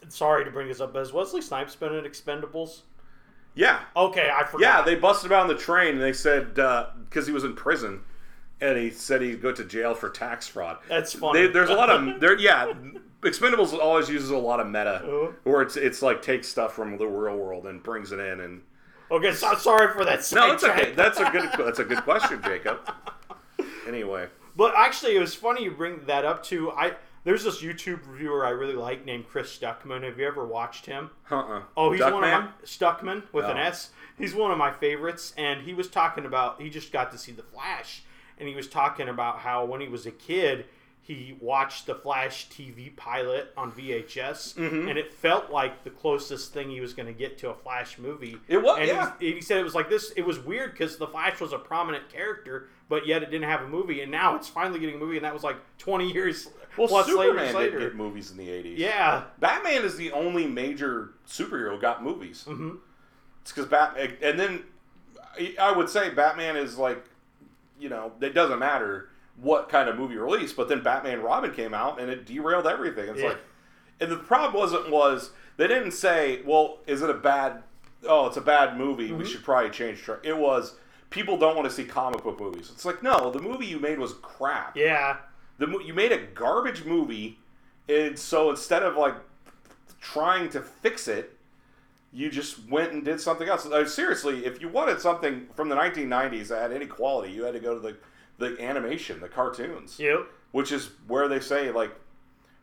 [0.08, 2.80] sorry to bring this up, but has Wesley Snipes been in Expendables?
[3.54, 4.60] Yeah, Okay, I forgot.
[4.60, 7.44] yeah, they busted him out on the train and they said uh, because he was
[7.44, 8.00] in prison
[8.62, 10.78] and he said he'd go to jail for tax fraud.
[10.88, 11.42] That's funny.
[11.46, 12.38] They, there's a lot of there.
[12.38, 12.72] Yeah,
[13.20, 15.32] Expendables always uses a lot of meta, Uh-huh.
[15.44, 18.62] where it's it's like takes stuff from the real world and brings it in and
[19.10, 20.26] okay, so, sorry for that.
[20.32, 20.92] No, it's okay.
[20.92, 21.50] That's a good.
[21.58, 22.78] That's a good question, Jacob.
[23.86, 26.70] Anyway, But actually, it was funny you bring that up too.
[26.72, 26.92] I
[27.24, 30.02] there's this YouTube reviewer I really like named Chris Stuckman.
[30.02, 31.10] Have you ever watched him?
[31.30, 31.62] uh-uh.
[31.76, 32.12] Oh, he's Duckman?
[32.12, 33.60] one of my Stuckman with an Oh.
[33.62, 33.90] S.
[34.18, 37.32] He's one of my favorites, and he was talking about he just got to see
[37.32, 38.02] the Flash,
[38.38, 40.66] and he was talking about how when he was a kid
[41.04, 44.88] he watched the Flash TV pilot on VHS, Mm-hmm.
[44.88, 47.98] and it felt like the closest thing he was going to get to a Flash
[47.98, 48.36] movie.
[48.46, 49.12] It was- and yeah.
[49.18, 50.12] he, he said it was like this.
[50.12, 53.62] It was weird because the Flash was a prominent character, but yet it didn't have
[53.62, 56.48] a movie, and now it's finally getting a movie, and that was like twenty years
[56.78, 57.80] Well, plus Superman later.
[57.80, 58.78] did get movies in the 80s.
[58.78, 62.44] Yeah, Batman is the only major superhero got movies.
[62.48, 62.78] Mhm.
[63.42, 64.62] It's because Batman, and then
[65.60, 67.04] I would say Batman is like,
[67.80, 71.74] you know, it doesn't matter what kind of movie release, but then Batman Robin came
[71.74, 73.08] out and it derailed everything.
[73.08, 73.28] It's Yeah.
[73.28, 73.38] like,
[74.00, 77.62] and the problem wasn't was they didn't say, well, is it a bad?
[78.06, 79.08] Oh, it's a bad movie.
[79.08, 79.18] Mm-hmm.
[79.18, 80.00] We should probably change.
[80.02, 80.18] Tra-.
[80.22, 80.74] It was
[81.10, 82.70] people don't want to see comic book movies.
[82.72, 84.76] It's like no, the movie you made was crap.
[84.76, 85.16] yeah.
[85.58, 87.38] The you made a garbage movie,
[87.88, 89.14] and so instead of like
[90.00, 91.36] trying to fix it,
[92.12, 93.66] you just went and did something else.
[93.94, 97.60] Seriously, if you wanted something from the 1990s that had any quality, you had to
[97.60, 97.96] go to the
[98.38, 100.26] the animation, the cartoons, Yep.
[100.52, 101.94] which is where they say like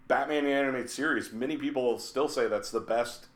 [0.08, 1.32] Batman the animated series.
[1.32, 3.28] Many people still say that's the best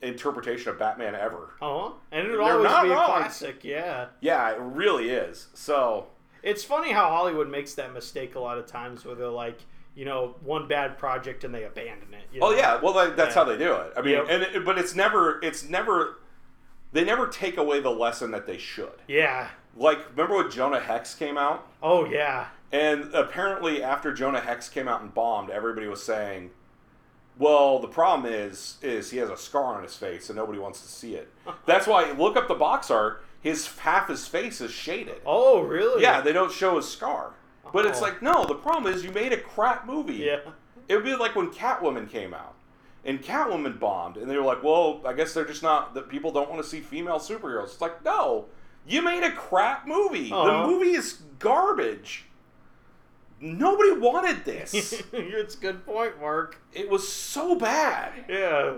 [0.00, 1.50] interpretation of Batman ever.
[1.60, 1.90] Uh huh.
[2.10, 3.06] And it'll They're always not be a wrong.
[3.06, 3.64] classic.
[3.64, 4.06] Yeah.
[4.20, 5.48] Yeah, it really is.
[5.54, 6.08] So
[6.42, 9.60] It's funny how Hollywood makes that mistake a lot of times where they're like,
[9.94, 12.24] you know, one bad project and they abandon it.
[12.32, 13.44] you Oh yeah, well like, that's Yeah.
[13.44, 13.92] how they do it.
[13.96, 14.26] I mean, Yep.
[14.28, 16.18] and it, but it's never it's never
[16.92, 19.02] they never take away the lesson that they should.
[19.08, 19.48] Yeah.
[19.76, 22.48] Like remember when Jonah Hex came out, Oh yeah.
[22.70, 26.50] and apparently after Jonah Hex came out and bombed, everybody was saying,
[27.38, 30.82] "Well, the problem is is he has a scar on his face and nobody wants
[30.82, 31.32] to see it."
[31.66, 33.24] That's why look up the box art.
[33.40, 35.20] His half his face is shaded.
[35.26, 36.02] Oh really?
[36.02, 37.32] Yeah, they don't show his scar.
[37.72, 38.02] But it's Oh.
[38.02, 40.14] like no, the problem is you made a crap movie.
[40.16, 40.40] Yeah.
[40.88, 42.54] It would be like when Catwoman came out,
[43.04, 46.30] and Catwoman bombed, and they were like, "Well, I guess they're just not that people
[46.30, 48.46] don't want to see female superheroes." It's like, no,
[48.86, 50.30] you made a crap movie.
[50.32, 50.62] Uh-huh.
[50.62, 52.24] The movie is garbage.
[53.40, 54.72] Nobody wanted this.
[55.12, 56.60] it's a good point, Mark.
[56.72, 58.12] it was so bad.
[58.28, 58.74] Yeah.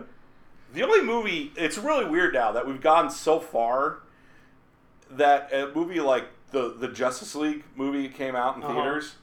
[0.72, 3.98] The only movie it's really weird now that we've gone so far
[5.10, 8.74] that a movie like the the Justice League movie came out in Uh-huh.
[8.74, 9.14] theaters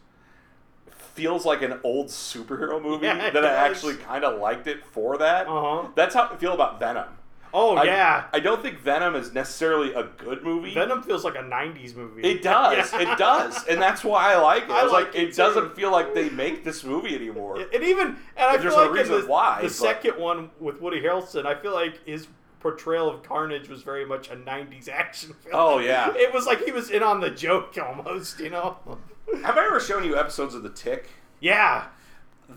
[1.14, 5.18] feels like an old superhero movie Yeah, that I actually kind of liked it for
[5.18, 5.48] that.
[5.48, 5.88] Uh huh.
[5.96, 7.08] That's how I feel about Venom.
[7.54, 8.26] Oh I, yeah.
[8.34, 10.74] I don't think Venom is necessarily a good movie.
[10.74, 12.22] Venom feels like a '90s movie.
[12.24, 12.92] It does.
[12.94, 13.14] Yeah.
[13.14, 13.66] It does.
[13.68, 14.72] And that's why I like it.
[14.72, 17.60] I, like, like it it, doesn't feel like they make this movie anymore.
[17.74, 20.18] And even and I There's feel no like in reason the, why, the but- second
[20.20, 22.28] one with Woody Harrelson, I feel like his
[22.60, 25.56] portrayal of Carnage was very much a '90s action film.
[25.56, 26.14] Oh, yeah.
[26.16, 28.78] It was like he was in on the joke almost, you know.
[29.44, 31.10] Have I ever shown you episodes of The Tick?
[31.40, 31.86] Yeah.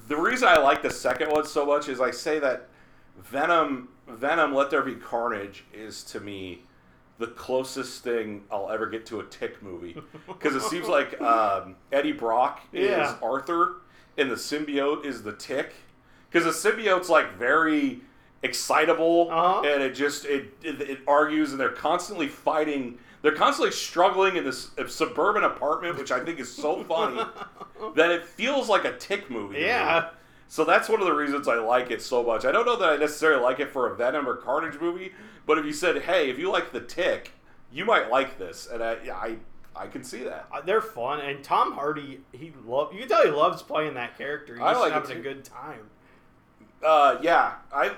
[0.08, 2.68] The reason I like the second one so much is I say that
[3.22, 6.62] Venom, Venom, Let There Be Carnage is to me
[7.18, 11.76] the closest thing I'll ever get to a Tick movie because it seems like um,
[11.92, 13.16] Eddie Brock is Yeah.
[13.22, 13.76] Arthur
[14.18, 15.74] and the symbiote is the Tick
[16.30, 18.00] because the symbiote's like very
[18.42, 19.62] excitable Uh-huh.
[19.66, 22.98] and it just it, it it argues and they're constantly fighting.
[23.22, 27.22] They're constantly struggling in this suburban apartment, which I think is so funny
[27.94, 29.60] that it feels like a Tick movie.
[29.60, 30.10] Yeah.
[30.48, 32.44] So that's one of the reasons I like it so much.
[32.44, 35.12] I don't know that I necessarily like it for a Venom or Carnage movie,
[35.46, 37.32] but if you said, "Hey, if you like the Tick,
[37.72, 39.36] you might like this," and I, I,
[39.74, 40.46] I can see that.
[40.52, 42.92] Uh, They're fun, and Tom Hardy, he love.
[42.92, 44.54] You can tell he loves playing that character.
[44.54, 45.90] He's like it having a good time.
[46.84, 47.92] Uh, yeah, I,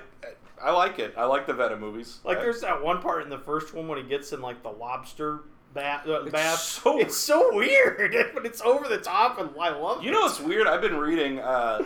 [0.63, 1.13] I like it.
[1.17, 2.19] I like the Venom movies.
[2.23, 4.63] Like I- there's that one part in the first one when he gets in like
[4.63, 5.41] the lobster
[5.73, 6.07] bath.
[6.07, 6.59] Uh, bath.
[6.59, 10.13] so- it's so weird, but it's over the top, and I love You it.
[10.13, 10.65] know what's weird?
[10.67, 11.83] I've been reading uh,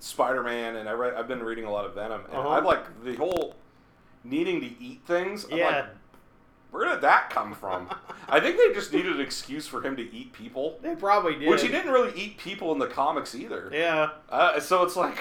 [0.00, 2.48] Spider Man, and I read, I've been reading a lot of Venom, and Uh-huh.
[2.48, 3.54] I like the whole
[4.24, 5.46] needing to eat things.
[5.50, 5.66] I'm Yeah.
[5.66, 5.84] like,
[6.72, 7.88] where did that come from?
[8.28, 10.78] I think they just needed an excuse for him to eat people.
[10.82, 11.48] They probably did.
[11.48, 13.70] Which he didn't really eat people in the comics either.
[13.72, 14.10] Yeah.
[14.28, 15.18] Uh, so it's like,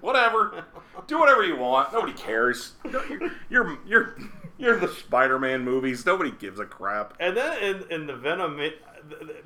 [0.00, 0.64] whatever.
[1.06, 1.92] Do whatever you want.
[1.92, 2.72] Nobody cares.
[2.90, 4.16] You're you're you're,
[4.58, 6.04] you're the Spider-Man movies.
[6.06, 7.14] Nobody gives a crap.
[7.18, 8.82] And then in, in the Venom, it,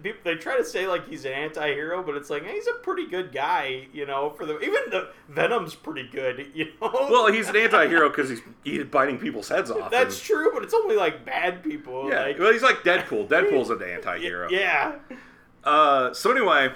[0.03, 2.75] people- they try to say like he's an anti-hero, but it's like hey, he's a
[2.83, 4.31] pretty good guy, you know.
[4.31, 6.91] For the even the Venom's pretty good, you know.
[6.93, 9.91] Well, he's an anti-hero because he's, he's biting people's heads off.
[9.91, 12.09] that's and- true, but it's only like bad people.
[12.11, 12.23] yeah.
[12.23, 13.29] like, well, he's like Deadpool.
[13.29, 14.49] Deadpool's an anti-hero.
[14.51, 14.97] yeah.
[15.65, 16.71] Uh, so anyway,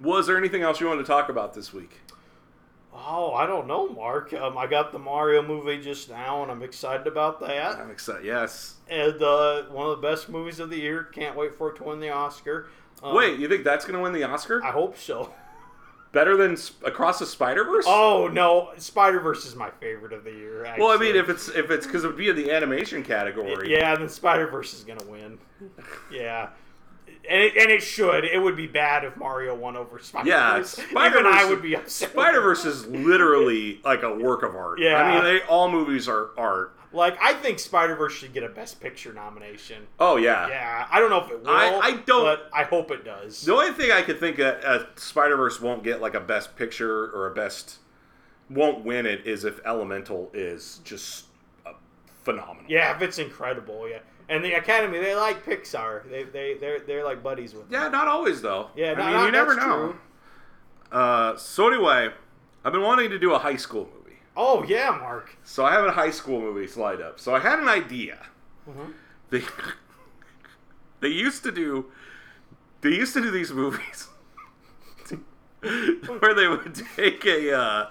[0.00, 2.00] was there anything else you wanted to talk about this week?
[2.94, 4.32] Oh, I don't know, Mark.
[4.32, 7.76] Um, I got the Mario movie just now, and I'm excited about that.
[7.78, 8.24] I'm excited.
[8.24, 8.74] Yes.
[8.88, 11.04] And uh, one of the best movies of the year.
[11.04, 12.68] Can't wait for it to win the Oscar.
[13.02, 14.62] Um, Wait, you think that's going to win the Oscar?
[14.64, 15.34] I hope so.
[16.12, 17.84] Better than Sp- Across the Spider Verse?
[17.88, 20.64] Oh no, Spider Verse is my favorite of the year.
[20.64, 20.84] Actually.
[20.84, 23.72] well, I mean, if it's if it's because it would be in the animation category.
[23.72, 25.38] yeah, then Spider Verse is gonna win.
[26.12, 26.50] yeah.
[27.28, 28.24] And it, and it should.
[28.24, 30.78] It would be bad if Mario won over Spider Yeah, Verse.
[30.78, 32.10] Even I would be upset.
[32.10, 34.78] Spider Verse is literally like a work of art.
[34.78, 34.96] Yeah.
[35.02, 36.76] I mean, they all movies are art.
[36.92, 39.86] Like I think Spider Verse should get a Best Picture nomination.
[39.98, 40.48] Oh yeah.
[40.48, 41.50] Yeah, I don't know if it will.
[41.50, 43.40] I- I don't- But I hope it does.
[43.42, 46.56] The only thing I could think that uh, Spider Verse won't get like a Best
[46.56, 47.78] Picture or a Best
[48.50, 51.24] won't win it is if Elemental is just
[52.22, 52.64] phenomenal.
[52.68, 53.88] Yeah, if it's incredible.
[53.88, 56.08] Yeah, and the Academy they like Pixar.
[56.10, 57.68] They they they're they're like buddies with.
[57.70, 57.82] them.
[57.82, 58.70] Yeah, not always though.
[58.76, 59.96] Yeah, I no, mean, no, you never know.
[60.92, 62.08] Uh, so anyway,
[62.64, 64.16] I've been wanting to do a high school movie.
[64.36, 65.36] Oh yeah, Mark.
[65.44, 67.18] So I have a high school movie slide up.
[67.20, 68.18] So I had an idea.
[68.68, 68.92] Mhm.
[69.30, 69.42] They
[71.00, 71.86] they used to do
[72.80, 74.08] they used to do these movies
[75.60, 77.86] where they would take a uh,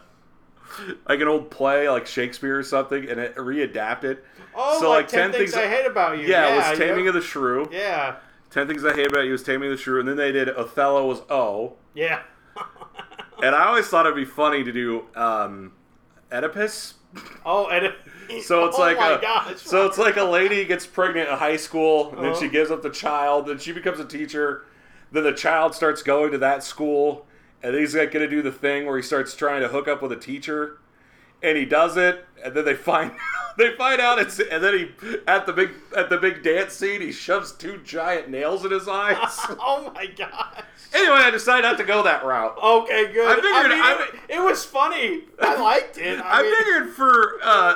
[1.07, 4.23] like an old play like Shakespeare or something and it, readapt it.
[4.55, 6.27] Oh, So, like, like, 10, 10 things, things I hate about you.
[6.27, 7.09] Yeah, Yeah, it was Taming yeah.
[7.09, 7.67] of the Shrew.
[7.71, 8.15] Yeah,
[8.51, 10.47] Ten Things I Hate About You was Taming of the Shrew, and then they did
[10.49, 11.73] Othello was O.
[11.95, 12.21] yeah.
[13.41, 15.73] And I always thought it'd be funny to do um,
[16.31, 16.93] Oedipus.
[17.45, 17.93] oh, and
[18.43, 19.57] So it's oh like a, gosh.
[19.59, 22.39] so it's like a lady gets pregnant in high school, and then Uh-huh.
[22.39, 24.65] she gives up the child, then she becomes a teacher.
[25.11, 27.25] Then the child starts going to that school,
[27.63, 29.87] and then he's like going to do the thing where he starts trying to hook
[29.87, 30.79] up with a teacher,
[31.41, 33.11] and he does it, and then they find
[33.57, 37.01] they find out it's, and then he at the big at the big dance scene
[37.01, 39.15] he shoves two giant nails in his eyes.
[39.59, 40.63] oh my gosh.
[40.93, 42.57] anyway, I decided not to go that route.
[42.61, 43.27] Okay, good.
[43.27, 45.21] I figured mean, I- it, it was funny.
[45.41, 46.19] I liked it.
[46.19, 47.75] I, I mean, figured for uh,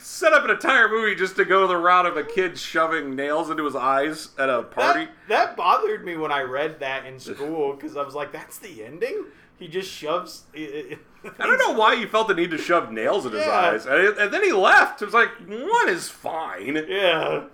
[0.00, 3.50] set up an entire movie just to go the route of a kid shoving nails
[3.50, 5.06] into his eyes at a party.
[5.06, 8.58] That, that bothered me when I read that in school because I was like, "That's
[8.58, 9.24] the ending."
[9.58, 10.44] He just shoves.
[10.56, 10.96] I
[11.38, 13.50] don't know why you felt the need to shove nails in his Yeah.
[13.52, 15.02] eyes, and, and then he left.
[15.02, 16.76] It was like one is fine.
[16.88, 17.44] Yeah,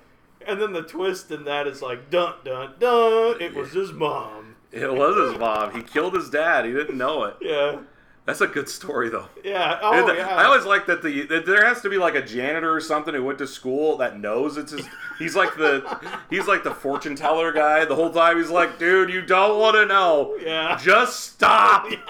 [0.46, 4.57] and then the twist in that is like, "Dun dun dun." It was his mom.
[4.70, 5.72] It was his mom.
[5.74, 6.64] He killed his dad.
[6.66, 7.37] He didn't know it.
[7.40, 7.78] Yeah,
[8.26, 9.28] That's a good story though.
[9.44, 9.78] yeah.
[9.82, 10.28] Oh And yeah.
[10.37, 13.14] I always like that the that there has to be like a janitor or something
[13.14, 14.87] who went to school that knows it's his.
[15.18, 15.98] He's like the
[16.30, 17.84] he's like the fortune teller guy.
[17.84, 20.37] The whole time he's like, dude, you don't want to know.
[20.40, 20.78] Yeah.
[20.82, 21.87] Just stop.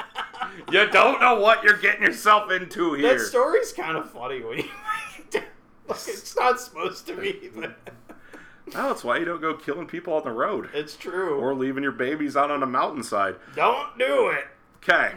[0.71, 3.19] You don't know what you're getting yourself into here.
[3.19, 4.65] that story's kind of funny when you.
[5.89, 7.77] like, it's not supposed to be, but
[8.75, 11.39] Oh, that's why you don't go killing people on the road it's true.
[11.39, 13.37] or leaving your babies out on a mountainside.
[13.57, 14.47] Don't do it.
[14.77, 15.13] Okay.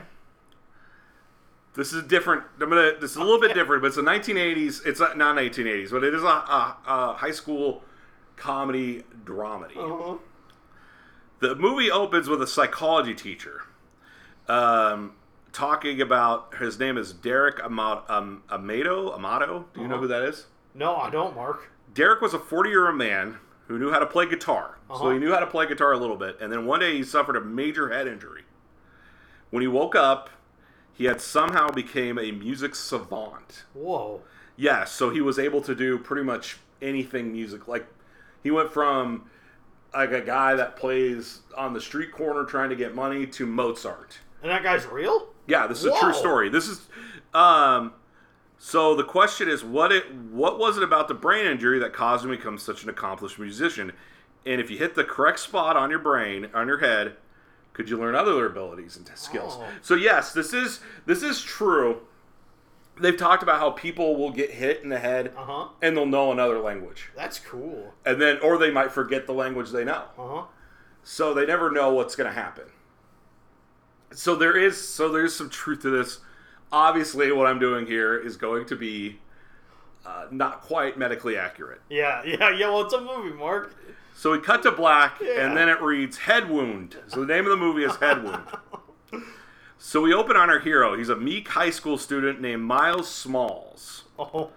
[1.77, 2.43] This is different.
[2.59, 2.93] I'm gonna.
[2.99, 4.85] This is a little bit different, but it's a 1980s.
[4.85, 7.83] It's not not 1980s, but it is a, a, a high school
[8.35, 9.77] comedy dramedy.
[9.77, 10.15] Uh-huh.
[11.39, 13.61] The movie opens with a psychology teacher
[14.47, 15.13] um,
[15.53, 16.55] talking about.
[16.55, 18.03] His name is Derek Amado.
[18.09, 19.11] Um, Amato.
[19.13, 19.65] Amato.
[19.75, 20.01] Do you know Uh-huh.
[20.01, 20.47] who that is?
[20.73, 21.69] No, I don't, Mark.
[21.93, 23.37] Derek was a 40 year old man
[23.67, 24.77] who knew how to play guitar.
[24.87, 25.09] So Uh-huh.
[25.11, 26.37] he knew how to play guitar a little bit.
[26.41, 28.43] And then one day he suffered a major head injury.
[29.51, 30.29] When he woke up,
[30.97, 33.65] he had somehow became a music savant.
[33.73, 34.21] Whoa.
[34.55, 37.67] Yes, so he was able to do pretty much anything music.
[37.67, 37.86] Like
[38.41, 39.29] he went from
[39.93, 44.17] like a guy that plays on the street corner trying to get money to Mozart.
[44.41, 45.27] And that guy's real?
[45.45, 46.49] Yeah, this is a true story.
[46.49, 46.88] This is
[47.33, 47.93] um
[48.57, 52.25] so the question is what it what was it about the brain injury that caused
[52.25, 53.93] him to become such an accomplished musician?
[54.47, 57.17] And if you hit the correct spot on your brain, on your head,
[57.77, 59.55] could you learn other abilities and skills?
[59.57, 59.65] Oh.
[59.81, 62.01] So yes, this is this is true.
[62.99, 65.67] They've talked about how people will get hit in the head Uh huh.
[65.81, 67.11] and they'll know another language.
[67.15, 67.93] That's cool.
[68.05, 70.03] And then or they might forget the language they know.
[70.17, 70.43] Uh huh.
[71.03, 72.65] So they never know what's going to happen.
[74.11, 76.19] So there is so there's some truth to this.
[76.71, 79.19] Obviously, what I'm doing here is going to be
[80.05, 81.81] uh, not quite medically accurate.
[81.89, 82.67] Yeah, yeah, yeah.
[82.69, 83.75] Well, it's a movie, Mark.
[84.17, 85.45] So we cut to black, Yeah.
[85.45, 86.97] and then it reads Head Wound.
[87.08, 88.43] So the name of the movie is Head Wound.
[89.80, 90.97] So we open on our hero.
[90.97, 94.06] He's a meek high school student named Miles Smalls.
[94.17, 94.49] Oh,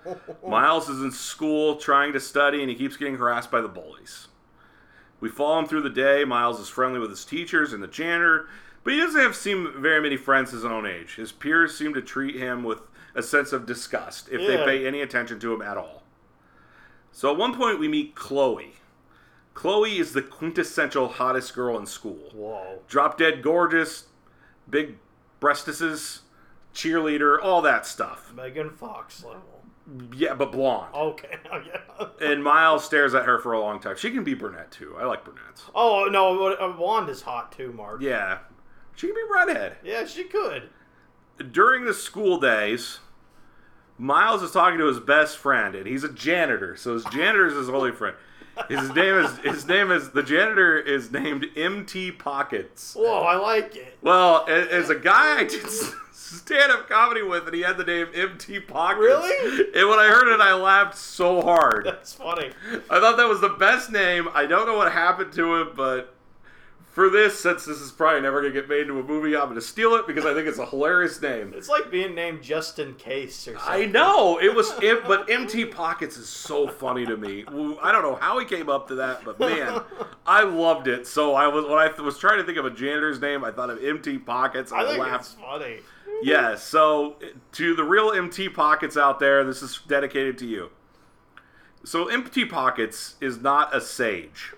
[0.49, 4.29] Miles is in school trying to study, and he keeps getting harassed by the bullies.
[5.21, 6.25] We follow him through the day.
[6.25, 8.49] Miles is friendly with his teachers and the janitor,
[8.83, 11.17] but he doesn't have seem very many friends his own age.
[11.17, 12.81] His peers seem to treat him with
[13.15, 16.03] a sense of disgust if they pay any attention to him at all.
[17.13, 18.73] So at one point we meet Chloe.
[19.55, 22.81] Chloe is the quintessential hottest girl in school Whoa.
[22.89, 24.05] drop dead gorgeous,
[24.69, 24.97] big
[25.41, 26.21] breastises,
[26.75, 28.33] cheerleader, all that stuff.
[28.35, 29.43] Megan Fox level.
[30.15, 30.95] Yeah, but blonde.
[30.95, 31.29] Okay.
[31.53, 32.31] Oh, yeah.
[32.31, 33.97] And Miles stares at her for a long time.
[33.97, 34.95] She can be brunette too.
[34.99, 35.65] I like brunettes.
[35.75, 38.01] Oh no, a uh, blonde is hot too, Mark.
[38.01, 38.39] Yeah,
[38.95, 39.77] she can be redhead.
[39.83, 40.71] Yeah, she could.
[41.51, 43.01] During the school days,
[43.99, 46.77] Miles is talking to his best friend, and he's a janitor.
[46.77, 48.17] So his janitor is his only friend.
[48.69, 52.95] His name is his name is the janitor is named MT Pockets.
[52.95, 53.97] Whoa, I like it.
[54.03, 55.67] Well, as a guy I did
[56.13, 59.01] stand up comedy with, and he had the name MT Pockets.
[59.01, 59.71] Really?
[59.75, 61.87] And when I heard it, I laughed so hard.
[61.87, 62.51] That's funny.
[62.89, 64.29] I thought that was the best name.
[64.35, 66.15] I don't know what happened to him, but
[66.91, 69.45] for this, since this is probably never going to get made into a movie, I'm
[69.45, 71.53] going to steal it because I think it's a hilarious name.
[71.55, 73.73] It's like being named just in case or something.
[73.73, 77.45] I know it was, it, but MT Pockets is so funny to me.
[77.81, 79.83] I don't know how he came up to that, but man,
[80.27, 81.07] I loved it.
[81.07, 83.71] So I was when I was trying to think of a janitor's name, I thought
[83.71, 84.73] of MT Pockets.
[84.73, 85.27] I I, think laughed.
[85.27, 85.77] it's funny.
[86.23, 86.57] Yeah.
[86.57, 87.17] So
[87.53, 90.71] to the real MT Pockets out there, this is dedicated to you.
[91.85, 94.55] So MT Pockets is not a sage.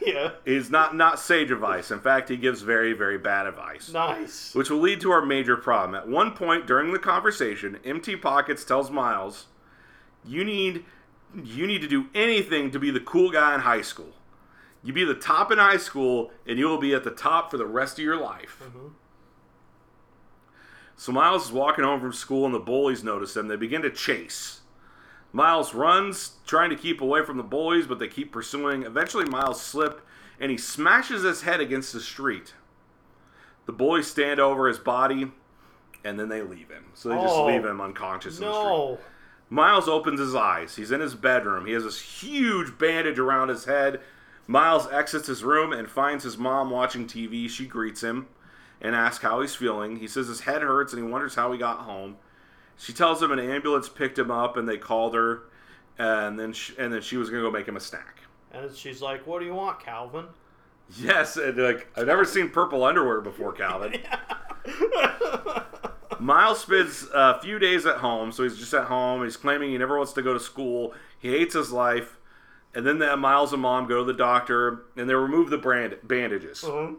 [0.06, 0.30] Yeah.
[0.46, 1.90] He's not not sage advice.
[1.90, 3.92] In fact, he gives very very bad advice.
[3.92, 4.54] Nice.
[4.54, 5.94] which will lead to our major problem.
[5.94, 9.46] At one point during the conversation, Empty Pockets tells Miles,
[10.24, 10.84] "You need
[11.44, 14.14] you need to do anything to be the cool guy in high school.
[14.82, 17.58] You be the top in high school, and you will be at the top for
[17.58, 18.88] the rest of your life." Mm-hmm.
[20.96, 23.48] So Miles is walking home from school, and the bullies notice him.
[23.48, 24.59] They begin to chase.
[25.32, 28.82] Miles runs, trying to keep away from the bullies, but they keep pursuing.
[28.82, 30.02] Eventually, Miles slips,
[30.40, 32.54] and he smashes his head against the street.
[33.66, 35.30] The bullies stand over his body,
[36.04, 36.86] and then they leave him.
[36.94, 37.46] So they just Oh.
[37.46, 38.64] leave him unconscious in the street.
[38.64, 38.98] No.
[39.48, 40.76] Miles opens his eyes.
[40.76, 41.66] He's in his bedroom.
[41.66, 44.00] He has this huge bandage around his head.
[44.46, 47.48] Miles exits his room and finds his mom watching TV.
[47.48, 48.26] She greets him
[48.80, 49.96] and asks how he's feeling.
[49.96, 52.16] He says his head hurts and he wonders how he got home.
[52.80, 55.42] She tells him an ambulance picked him up and they called her,
[55.98, 58.20] and then she, and then she was gonna go make him a snack.
[58.52, 60.26] And she's like, "What do you want, Calvin?"
[60.96, 64.00] Yes, and like I've never seen purple underwear before, Calvin.
[66.18, 69.22] Miles spends a few days at home, so he's just at home.
[69.24, 70.94] He's claiming he never wants to go to school.
[71.18, 72.16] He hates his life.
[72.74, 75.96] And then the Miles and mom go to the doctor, and they remove the brand
[76.02, 76.62] bandages.
[76.62, 76.96] Mhm.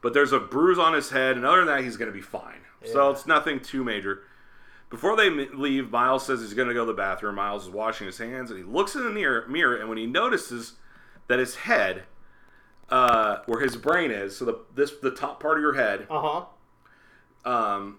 [0.00, 2.20] But there's a bruise on his head, and other than that, he's going to be
[2.20, 2.61] fine.
[2.84, 4.22] So it's nothing too major.
[4.90, 7.36] Before they leave, Miles says he's going to go to the bathroom.
[7.36, 10.06] Miles is washing his hands, and he looks in the mirror, mirror and when he
[10.06, 10.74] notices
[11.28, 12.02] that his head,
[12.90, 16.44] uh, where his brain is, so the this the top part of your head, Uh
[17.44, 17.50] huh.
[17.50, 17.98] um,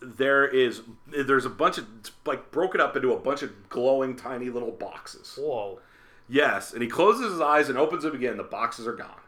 [0.00, 1.86] there is there's a bunch of
[2.24, 5.38] like broken up into a bunch of glowing tiny little boxes.
[5.38, 5.80] Whoa.
[6.28, 8.36] Yes, and he closes his eyes and opens them again.
[8.38, 9.20] The boxes are gone.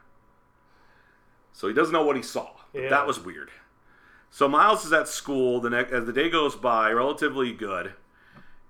[1.53, 2.51] So he doesn't know what he saw.
[2.73, 2.88] Yeah.
[2.88, 3.51] That was weird.
[4.31, 7.95] So Miles is at school the next as the day goes by, relatively good,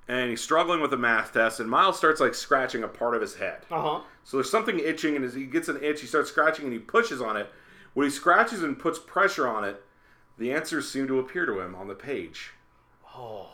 [0.07, 1.61] and he's struggling with a math test.
[1.61, 3.63] And Miles starts like scratching a part of his head.
[3.71, 4.01] Uh huh.
[4.25, 6.79] So there's something itching, and as he gets an itch, he starts scratching and he
[6.79, 7.51] pushes on it.
[7.95, 9.83] When he scratches and puts pressure on it,
[10.39, 12.53] the answers seem to appear to him on the page.
[13.17, 13.51] Oh.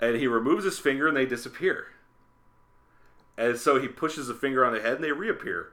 [0.00, 1.86] And he removes his finger and they disappear.
[3.38, 5.68] And so he pushes the finger on the head and they reappear.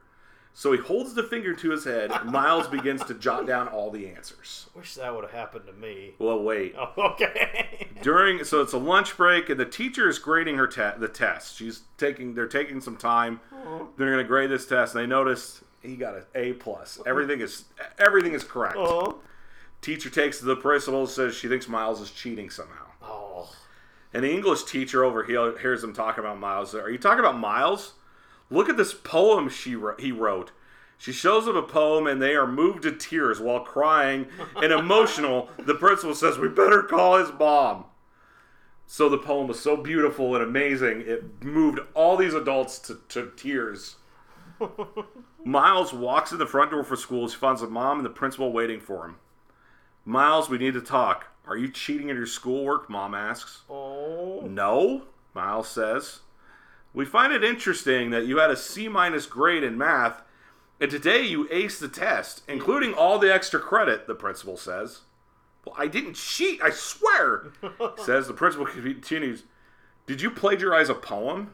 [0.54, 2.12] So he holds the finger to his head.
[2.26, 4.70] Miles begins to jot down all the answers.
[4.76, 6.16] Wish that would have happened to me.
[6.20, 6.76] Well, wait.
[6.78, 7.88] Oh, okay.
[8.02, 11.58] During so it's a lunch break and the teacher is grading her te- the test.
[11.58, 13.40] She's taking they're taking some time.
[13.98, 17.00] They're going to grade this test and they notice he got an A plus.
[17.06, 17.66] Everything is
[17.98, 18.76] everything is correct.
[18.76, 19.14] Uh-huh.
[19.82, 22.86] Teacher takes to the principal says she thinks Miles is cheating somehow.
[23.02, 23.50] Oh.
[24.14, 26.76] And the English teacher over here hears them talking about Miles.
[26.76, 27.94] Are you talking about Miles?
[28.50, 30.52] Look at this poem she he wrote.
[30.98, 34.28] She shows them a poem and they are moved to tears while crying
[34.62, 35.50] and emotional.
[35.58, 37.86] The principal says, We better call his mom.
[38.86, 43.32] So the poem was so beautiful and amazing, it moved all these adults to, to
[43.38, 43.98] tears.
[45.46, 47.28] Miles walks in the front door for school.
[47.28, 49.18] He finds the mom and the principal waiting for him.
[50.06, 51.28] Miles, we need to talk.
[51.48, 52.90] Are you cheating in your schoolwork?
[52.90, 53.62] Mom asks.
[53.70, 54.42] Oh.
[54.42, 56.22] No, Miles says.
[56.94, 60.22] We find it interesting that you had a C minus grade in math,
[60.80, 65.02] and today you aced the test, including all the extra credit, the principal says.
[65.66, 67.52] Well, I didn't cheat, I swear,
[67.98, 69.44] says the principal continues.
[70.08, 71.54] Did you plagiarize a poem?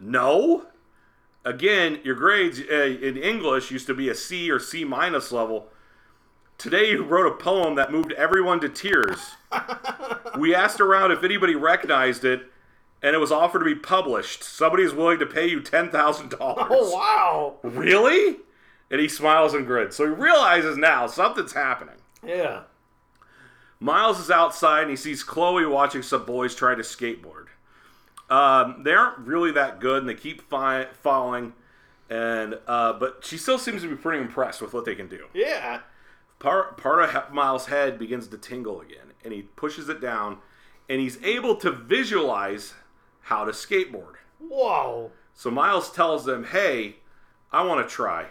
[0.00, 0.66] No.
[1.44, 5.68] Again, your grades uh, in English used to be a C or C minus level.
[6.56, 9.18] Today you wrote a poem that moved everyone to tears.
[10.38, 12.42] we asked around if anybody recognized it,
[13.02, 14.42] and it was offered to be published.
[14.44, 16.66] Somebody is willing to pay you ten thousand dollars.
[16.70, 17.54] Oh wow.
[17.62, 18.36] Really?
[18.90, 19.96] And he smiles and grins.
[19.96, 21.96] So he realizes now something's happening.
[22.24, 22.62] Yeah.
[23.80, 27.46] Miles is outside and he sees Chloe watching some boys try to skateboard.
[28.30, 31.52] Um, they aren't really that good and they keep fi- falling,
[32.08, 35.26] and uh, but she still seems to be pretty impressed with what they can do.
[35.34, 35.80] Yeah.
[36.38, 40.38] Part part of Miles' head begins to tingle again, and he pushes it down,
[40.88, 42.74] and he's able to visualize
[43.22, 44.14] how to skateboard.
[44.38, 45.10] Whoa.
[45.34, 46.96] So Miles tells them, "Hey,
[47.52, 48.26] I want to try."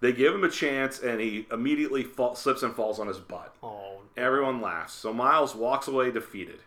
[0.00, 3.54] They give him a chance, and he immediately fall, slips and falls on his butt.
[3.62, 4.00] Oh.
[4.16, 4.94] Everyone laughs.
[4.94, 6.60] So Miles walks away defeated.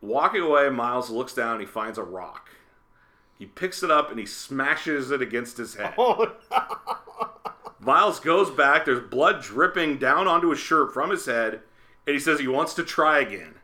[0.00, 1.52] Walking away, Miles looks down.
[1.52, 2.50] And he finds a rock.
[3.38, 5.94] He picks it up and he smashes it against his head.
[5.98, 6.32] Oh.
[7.78, 8.84] Miles goes back.
[8.86, 11.60] There's blood dripping down onto his shirt from his head,
[12.06, 13.56] and he says he wants to try again.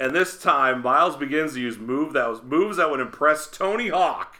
[0.00, 3.88] And this time, Miles begins to use move that was moves that would impress Tony
[3.88, 4.36] Hawk.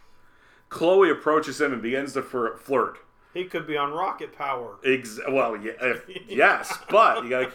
[0.68, 2.98] Chloe approaches him and begins to flirt.
[3.34, 4.76] he could be on rocket power.
[4.84, 7.52] Ex- well, yeah, eh, if- yes, but you gotta.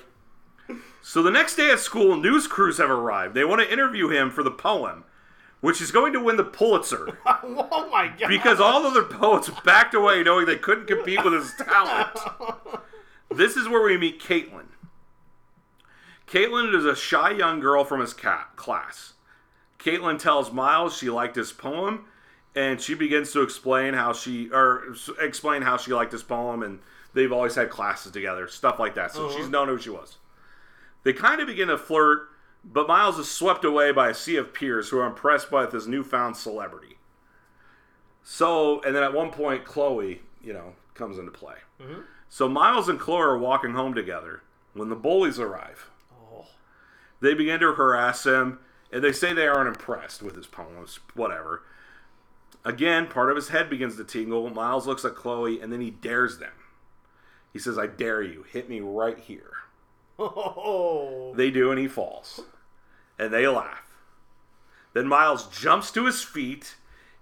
[1.02, 3.36] So the next day at school, news crews have arrived.
[3.36, 5.04] They want to interview him for the poem,
[5.62, 8.28] which is going to win the Pulitzer oh my god.
[8.30, 12.18] because all other poets backed away, knowing they couldn't compete with his talent.
[13.34, 14.66] This is where we meet Caitlin.
[16.34, 19.14] Caitlin is a shy young girl from his cat class.
[19.78, 22.06] Caitlin tells Miles she liked his poem,
[22.56, 26.80] and she begins to explain how she or explain how she liked his poem, and
[27.14, 29.12] they've always had classes together, stuff like that.
[29.12, 29.38] So uh-huh.
[29.38, 30.18] she's known who she was.
[31.04, 32.30] They kind of begin to flirt,
[32.64, 35.86] but Miles is swept away by a sea of peers who are impressed by this
[35.86, 36.98] newfound celebrity.
[38.24, 41.58] So, and then at one point, Chloe, you know, comes into play.
[41.80, 42.02] Mm-hmm.
[42.28, 44.42] So Miles and Chloe are walking home together
[44.74, 45.92] when the bullies arrive.
[47.24, 48.60] They begin to harass him,
[48.92, 51.64] and they say they aren't impressed with his poems, whatever.
[52.66, 54.50] Again, part of his head begins to tingle.
[54.50, 56.52] Miles looks at Chloe, and then he dares them.
[57.54, 59.54] He says, I dare you, hit me right here.
[60.20, 61.34] Oh.
[61.34, 62.42] They do, and he falls.
[63.18, 63.96] And they laugh.
[64.94, 66.76] Then Miles jumps to his feet,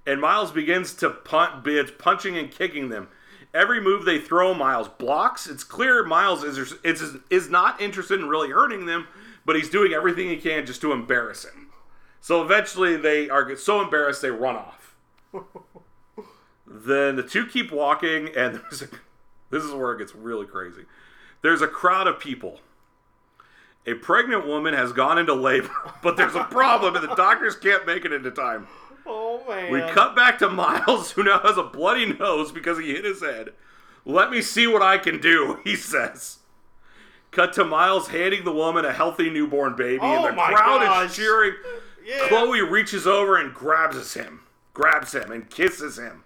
[0.07, 3.09] and Miles begins to punt, begins punching and kicking them.
[3.53, 5.47] Every move they throw, Miles blocks.
[5.47, 9.07] It's clear Miles is, is, is not interested in really hurting them,
[9.45, 11.69] but he's doing everything he can just to embarrass him.
[12.19, 14.95] So eventually they are so embarrassed they run off.
[16.67, 18.87] then the two keep walking, and there's a,
[19.49, 20.85] this is where it gets really crazy.
[21.41, 22.59] There's a crowd of people.
[23.87, 25.71] A pregnant woman has gone into labor,
[26.03, 28.67] but there's a problem, and the doctors can't make it into time.
[29.05, 29.71] Oh man.
[29.71, 33.21] We cut back to Miles, who now has a bloody nose because he hit his
[33.21, 33.49] head.
[34.05, 36.37] Let me see what I can do, he says.
[37.31, 41.09] Cut to Miles handing the woman a healthy newborn baby, Oh and the crowd gosh.
[41.11, 41.53] is cheering.
[42.05, 42.27] Yeah.
[42.27, 44.41] Chloe reaches over and grabs him,
[44.73, 46.23] grabs him, and kisses him.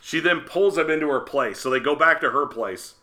[0.00, 2.94] She then pulls him into her place, so they go back to her place.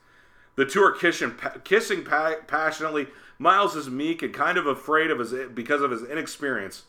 [0.55, 3.07] The two are kissing, kissing pa- passionately.
[3.39, 6.83] Miles is meek and kind of afraid of his because of his inexperience.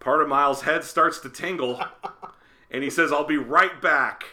[0.00, 1.82] Part of Miles' head starts to tingle,
[2.70, 4.24] and he says, "I'll be right back."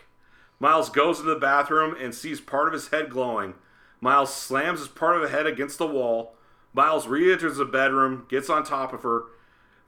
[0.59, 3.53] Miles goes into the bathroom and sees part of his head glowing.
[4.01, 6.35] Miles slams his part of the head against the wall.
[6.73, 9.23] Miles re-enters the bedroom, gets on top of her.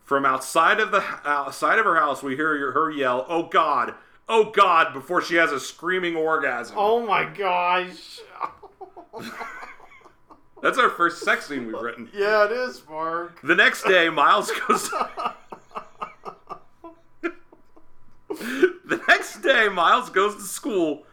[0.03, 3.93] From outside of the outside of her house, we hear her yell, "Oh God!
[4.27, 6.75] Oh God!" before she has a screaming orgasm.
[6.79, 8.21] Oh my gosh.
[10.61, 12.09] That's our first sex scene we've written.
[12.13, 13.39] Yeah, it is, Marc.
[13.41, 14.89] The next day, Miles goes.
[18.29, 21.03] the next day, Miles goes to school,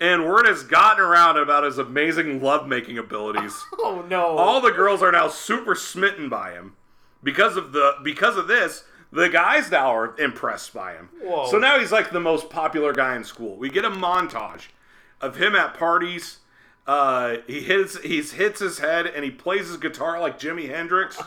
[0.00, 3.54] and word has gotten around about his amazing lovemaking abilities.
[3.80, 4.36] Oh no.
[4.36, 6.74] All the girls are now super smitten by him
[7.22, 8.84] because of the because of this.
[9.10, 11.08] The guys now are impressed by him.
[11.22, 11.46] Whoa.
[11.50, 13.56] So now he's like the most popular guy in school.
[13.56, 14.66] We get a montage
[15.20, 16.38] of him at parties.
[16.86, 21.18] Uh, he hits he hits his head and he plays his guitar like Jimi Hendrix.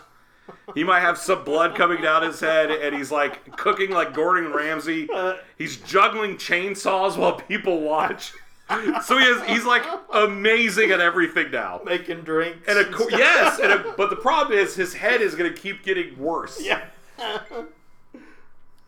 [0.76, 4.52] He might have some blood coming down his head, and he's like cooking like Gordon
[4.52, 5.08] Ramsay.
[5.58, 8.34] He's juggling chainsaws while people watch.
[9.04, 11.82] So he is, he's like amazing at everything now.
[11.84, 12.68] making drinks.
[12.68, 15.60] And of course, yes, and a, but the problem is his head is going to
[15.60, 16.62] keep getting worse.
[16.62, 16.86] Yeah.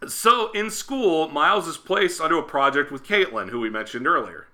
[0.07, 4.47] So in school, Miles is placed onto a project with Caitlin, who we mentioned earlier.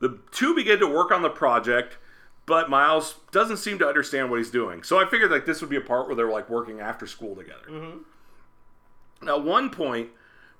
[0.00, 1.98] The two begin to work on the project,
[2.46, 4.82] but Miles doesn't seem to understand what he's doing.
[4.82, 7.36] So I figured like this would be a part where they're like working after school
[7.36, 7.66] together.
[7.68, 9.26] Mm-hmm.
[9.26, 10.08] Now, at one point,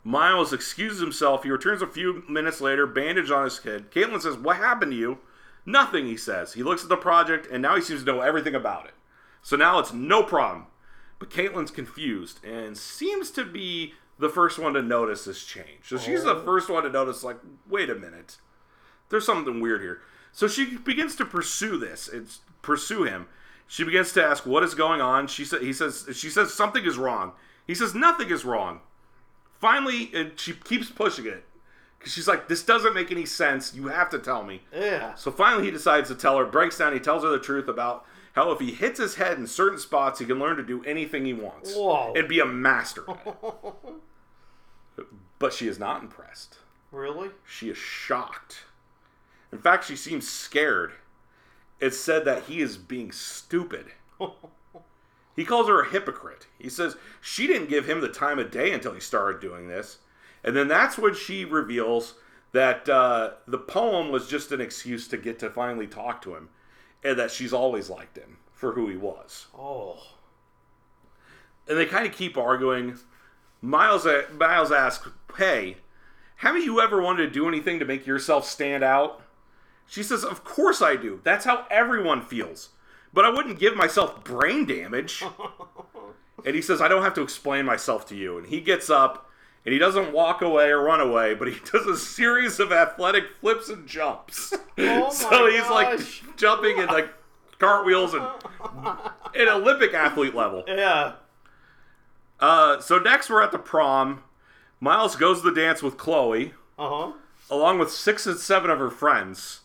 [0.02, 1.42] Miles excuses himself.
[1.42, 3.90] He returns a few minutes later, bandaged on his head.
[3.90, 5.18] Caitlin says, "What happened to you?"
[5.66, 6.54] Nothing, he says.
[6.54, 8.94] He looks at the project, and now he seems to know everything about it.
[9.42, 10.66] So now it's no problem.
[11.18, 15.84] But Caitlin's confused and seems to be the first one to notice this change.
[15.84, 16.44] So she's the oh.
[16.44, 17.38] first one to notice, like,
[17.68, 18.38] wait a minute,
[19.10, 20.00] there's something weird here.
[20.32, 22.08] So she begins to pursue this.
[22.08, 23.26] It's pursue him.
[23.66, 25.26] She begins to ask what is going on.
[25.26, 27.32] She said he says she says something is wrong.
[27.66, 28.80] He says nothing is wrong.
[29.60, 31.44] Finally, she keeps pushing it
[31.98, 33.74] because she's like, "This doesn't make any sense.
[33.74, 35.14] You have to tell me." Yeah.
[35.14, 36.46] So finally, he decides to tell her.
[36.46, 36.92] Breaks down.
[36.94, 40.18] He tells her the truth about how if he hits his head in certain spots,
[40.18, 42.12] he can learn to do anything he wants Whoa.
[42.16, 43.04] and be a master.
[45.38, 46.58] but she is not impressed.
[46.90, 47.30] really?
[47.46, 48.64] She is shocked.
[49.52, 50.92] In fact, she seems scared.
[51.80, 53.86] It's said that he is being stupid.
[55.36, 56.46] He calls her a hypocrite.
[56.58, 59.98] He says she didn't give him the time of day until he started doing this.
[60.42, 62.14] And then that's when she reveals
[62.52, 66.48] that uh, the poem was just an excuse to get to finally talk to him
[67.04, 69.46] and that she's always liked him for who he was.
[69.56, 69.98] Oh.
[71.68, 72.98] And they kind of keep arguing.
[73.62, 75.76] Miles, Miles asks, Hey,
[76.36, 79.22] haven't you ever wanted to do anything to make yourself stand out?
[79.86, 81.20] She says, Of course I do.
[81.22, 82.70] That's how everyone feels.
[83.12, 85.22] But I wouldn't give myself brain damage.
[86.44, 88.38] and he says, I don't have to explain myself to you.
[88.38, 89.28] And he gets up
[89.64, 93.24] and he doesn't walk away or run away, but he does a series of athletic
[93.40, 94.54] flips and jumps.
[94.78, 96.22] Oh so he's gosh.
[96.22, 97.12] like jumping and like
[97.58, 98.24] cartwheels and
[99.34, 100.64] an Olympic athlete level.
[100.66, 101.14] Yeah.
[102.38, 104.22] Uh, so next we're at the prom.
[104.80, 107.12] Miles goes to the dance with Chloe, Uh huh.
[107.50, 109.60] along with six and seven of her friends.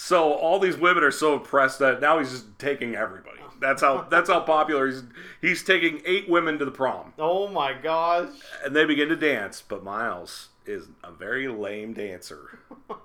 [0.00, 3.40] So all these women are so impressed that now he's just taking everybody.
[3.58, 5.02] That's how that's how popular he's.
[5.40, 8.28] He's taking eight women to the prom, Oh my gosh.
[8.64, 9.60] and they begin to dance.
[9.60, 12.60] But Miles is a very lame dancer.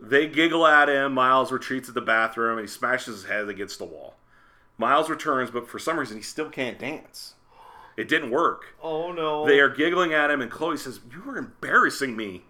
[0.00, 1.12] They giggle at him.
[1.14, 4.14] Miles retreats to the bathroom and he smashes his head against the wall.
[4.78, 7.34] Miles returns, but for some reason he still can't dance.
[7.96, 8.76] It didn't work.
[8.80, 9.44] Oh no.
[9.44, 12.44] They are giggling at him, and Chloe says, You are embarrassing me.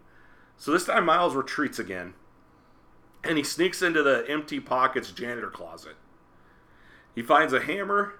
[0.58, 2.12] So this time Miles retreats again.
[3.28, 5.96] And he sneaks into the empty pockets janitor closet.
[7.14, 8.14] He finds a hammer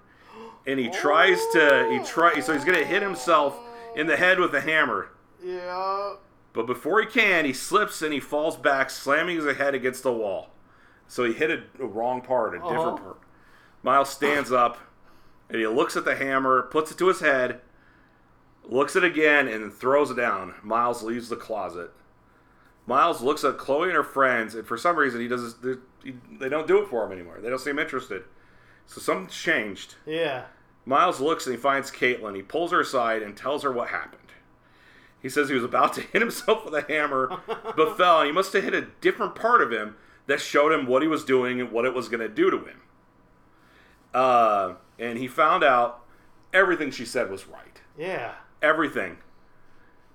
[0.66, 3.58] and he tries to he try so he's gonna hit himself
[3.96, 5.10] in the head with a hammer.
[5.42, 6.16] Yeah.
[6.52, 10.12] But before he can, he slips and he falls back, slamming his head against the
[10.12, 10.50] wall.
[11.06, 12.96] So he hit a, a wrong part, a different Uh-huh.
[12.96, 13.18] part.
[13.82, 14.76] Miles stands up
[15.48, 17.60] and he looks at the hammer, puts it to his head,
[18.64, 20.54] looks at it again, and throws it down.
[20.62, 21.92] Miles leaves the closet.
[22.88, 25.58] Miles looks at Chloe and her friends, and for some reason, he does.
[25.58, 27.38] They, he, they don't do it for him anymore.
[27.38, 28.22] They don't seem interested.
[28.86, 29.96] So something's changed.
[30.06, 30.44] Yeah.
[30.86, 32.34] Miles looks and he finds Caitlin.
[32.34, 34.22] He pulls her aside and tells her what happened.
[35.20, 38.32] He says he was about to hit himself with a hammer, but fell, and he
[38.32, 41.60] must have hit a different part of him that showed him what he was doing
[41.60, 42.80] and what it was going to do to him.
[44.14, 46.04] Uh, and he found out
[46.54, 47.82] everything she said was right.
[47.98, 48.32] Yeah.
[48.62, 49.18] Everything.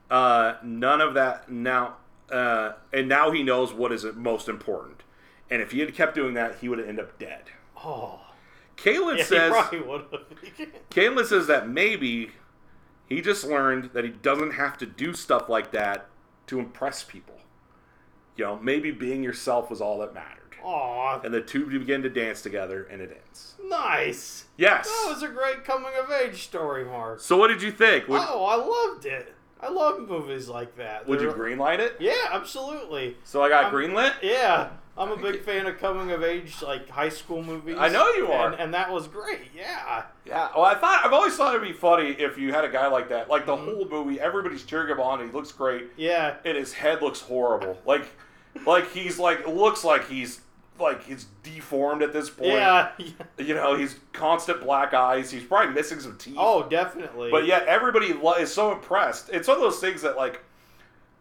[0.09, 1.97] Uh, none of that now.
[2.33, 5.03] Uh, and now he knows what is most important.
[5.49, 7.43] And if he had kept doing that, he would end up dead.
[7.85, 8.21] Oh.
[8.75, 9.53] Caitlin Yeah, says.
[9.53, 10.67] he probably would have.
[10.89, 12.31] Caitlin says that maybe
[13.05, 16.07] he just learned that he doesn't have to do stuff like that
[16.47, 17.35] to impress people.
[18.35, 20.39] You know, maybe being yourself was all that mattered.
[20.63, 23.55] Aw, And the two begin to dance together, and it ends.
[23.63, 24.45] nice.
[24.57, 24.87] Yes.
[24.87, 27.19] That was a great coming of age story, Marc.
[27.19, 28.07] So, what did you think?
[28.07, 29.35] Would, Oh, I loved it.
[29.63, 31.07] I love movies like that.
[31.07, 31.95] would you They're- greenlight it?
[31.99, 33.17] Yeah, absolutely.
[33.23, 34.13] So I got I'm- greenlit.
[34.21, 37.77] Yeah, I'm a big fan of coming of age, like high school movies.
[37.79, 38.51] I know you are.
[38.51, 39.49] and, and that was great.
[39.55, 40.49] Yeah, Yeah.
[40.55, 43.09] Well, I thought I've always thought it'd be funny if you had a guy like
[43.09, 43.29] that.
[43.29, 43.65] Like the Mm-hmm.
[43.65, 45.19] whole movie, everybody's cheering him on.
[45.25, 47.77] He looks great, yeah, and his head looks horrible.
[47.85, 48.05] Like,
[48.67, 50.41] like he's like looks like he's
[50.79, 52.49] like he's deformed at this point.
[52.51, 52.91] yeah.
[53.37, 55.31] You know, he's constant black eyes.
[55.31, 56.35] He's probably missing some teeth.
[56.37, 57.31] Oh, definitely.
[57.31, 59.29] But yet everybody is so impressed.
[59.31, 60.43] It's one of those things that like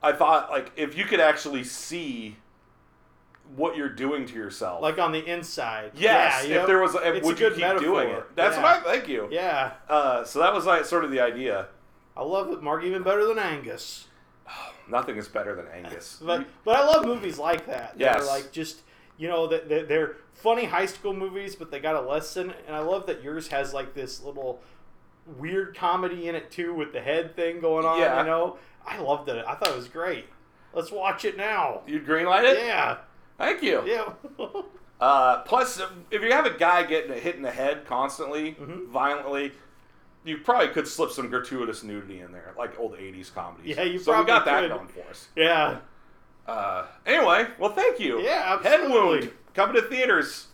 [0.03, 2.37] I thought like if you could actually see
[3.57, 4.83] what you're doing to yourself.
[4.83, 5.93] like on the inside.
[5.95, 7.81] yes, yeah, if know, there was, if, would a you keep metaphor.
[7.81, 8.25] doing it?
[8.35, 8.63] That's yeah.
[8.63, 9.29] what I thank you.
[9.31, 11.67] Yeah, Uh, so that was like sort of the idea.
[12.17, 12.85] I love it, Marc.
[12.85, 14.07] Even better than Angus.
[14.89, 16.19] Nothing is better than Angus.
[16.25, 17.99] But but I love movies like that.
[17.99, 18.23] that Yes.
[18.23, 18.81] are like just
[19.19, 22.53] you know that they're, they're funny high school movies, but they got a lesson.
[22.67, 24.61] And I love that yours has like this little
[25.39, 27.99] weird comedy in it too, with the head thing going on.
[28.01, 28.21] Yeah.
[28.21, 28.57] You know,
[28.87, 29.45] I loved it.
[29.47, 30.27] I thought it was great.
[30.75, 31.83] Let's watch it now.
[31.87, 32.59] You'd greenlight it?
[32.59, 32.99] Yeah,
[33.39, 33.83] Thank you.
[33.87, 34.13] yeah.
[35.01, 35.83] Uh, plus,
[36.13, 38.89] if you have a guy getting hit in the head constantly, Mm-hmm.
[38.93, 39.51] violently,
[40.25, 43.77] you probably could slip some gratuitous nudity in there, like old '80s comedies.
[43.77, 44.71] Yeah, you so we got that could.
[44.71, 45.27] going for us.
[45.35, 45.79] yeah.
[46.47, 48.21] Uh, anyway, well, thank you.
[48.21, 48.91] Yeah, absolutely.
[48.91, 48.91] Head.
[48.91, 50.49] Wound coming to theaters.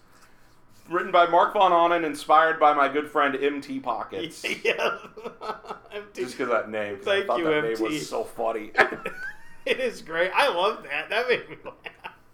[0.89, 4.43] Written by Marc Von Onen, inspired by my good friend MT Pockets.
[4.65, 4.97] yeah.
[5.93, 6.23] Empty.
[6.23, 7.83] Just because that name, 'cause I Thank thought you, that MT.
[7.83, 8.71] name was so funny.
[9.67, 10.31] it is great.
[10.35, 11.11] I love that.
[11.11, 11.75] That made me laugh.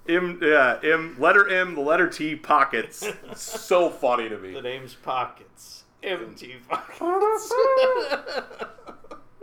[0.08, 3.04] M, yeah, M, letter M, the letter T, pockets.
[3.34, 4.52] so funny to me.
[4.52, 5.84] The name's Pockets.
[6.02, 7.52] MT Pockets.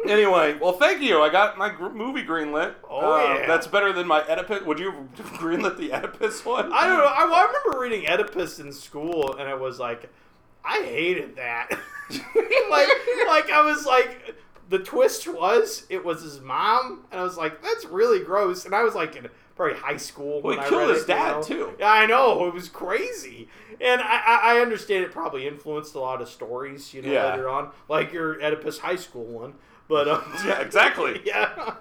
[0.08, 1.22] Anyway, well, thank you.
[1.22, 2.74] I got my gr- movie greenlit.
[2.90, 3.48] Oh, Uh, yeah.
[3.48, 4.64] That's better than my Oedipus.
[4.64, 6.72] Would you greenlit the Oedipus one?
[6.74, 7.06] I don't know.
[7.06, 10.10] I, I remember reading Oedipus in school, and I was like,
[10.66, 11.70] I hated that.
[12.10, 12.90] like,
[13.28, 14.36] like I was like,
[14.70, 18.66] the twist was it was his mom, and I was like, that's really gross.
[18.66, 21.04] And I was like in probably high school Well, when he I killed read his
[21.04, 21.42] it, you dad, know?
[21.44, 21.74] too.
[21.80, 23.50] Yeah, I know it was crazy,
[23.80, 27.32] and I, I, I understand it probably influenced a lot of stories, you know, Yeah.
[27.32, 29.54] later on, like your Oedipus high school one.
[29.92, 31.22] But um, Yeah, exactly.
[31.26, 31.74] yeah,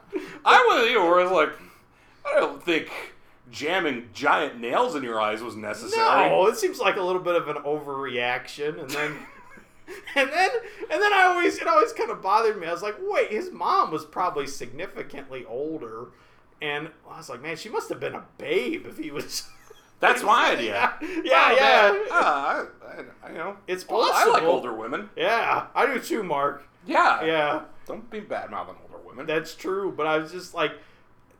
[0.44, 1.50] I was you where I was like,
[2.26, 2.90] I don't think
[3.52, 6.28] jamming giant nails in your eyes was necessary.
[6.28, 9.16] No, it seems like a little bit of an overreaction, and then,
[10.16, 10.50] and then,
[10.90, 12.66] and then I always it always kind of bothered me.
[12.66, 16.08] I was like, wait, his mom was probably significantly older,
[16.60, 19.48] and I was like, man, she must have been a babe if he was.
[20.00, 20.94] That's my idea.
[21.00, 21.92] Yeah, yeah, yeah.
[21.92, 22.02] man.
[22.10, 25.10] Ah, I, I, you know, It's well, I like older women.
[25.14, 26.66] Yeah, I do too, Marc.
[26.86, 29.26] Yeah, Yeah, Don't be bad mouthing older women.
[29.26, 29.92] that's true.
[29.96, 30.72] But I was just like,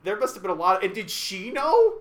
[0.04, 0.82] there must have been a lot.
[0.84, 1.94] and did she know?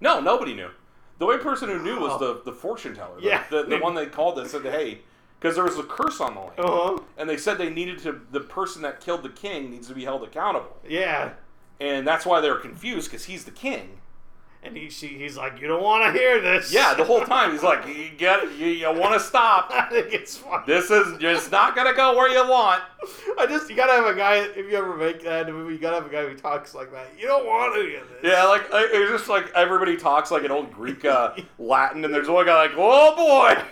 [0.00, 0.70] no, nobody knew.
[1.18, 3.16] The only person who knew was the the fortune teller.
[3.20, 3.42] The- Yeah.
[3.50, 4.98] the, the one they called that said, "Hey,"
[5.40, 6.98] because there was a curse on the land, Uh huh.
[7.16, 8.20] and they said they needed to.
[8.30, 11.30] The person that killed the king needs to be held accountable, Yeah.
[11.80, 14.00] and that's why they were confused because he's the king.
[14.62, 16.72] And he, she, he's like, you don't want to hear this.
[16.72, 20.12] Yeah, the whole time he's like, "You get, you, you want to stop." I think
[20.12, 20.64] it's funny.
[20.66, 22.82] This is just not gonna go where you want.
[23.38, 25.96] I just you gotta have a guy if you ever make that movie, you gotta
[25.96, 27.10] have a guy who talks like that.
[27.16, 28.18] You don't want any of this.
[28.24, 32.28] Yeah, like it's just like everybody talks like an old Greek uh, Latin, and there's
[32.28, 33.62] one guy like, "Oh boy,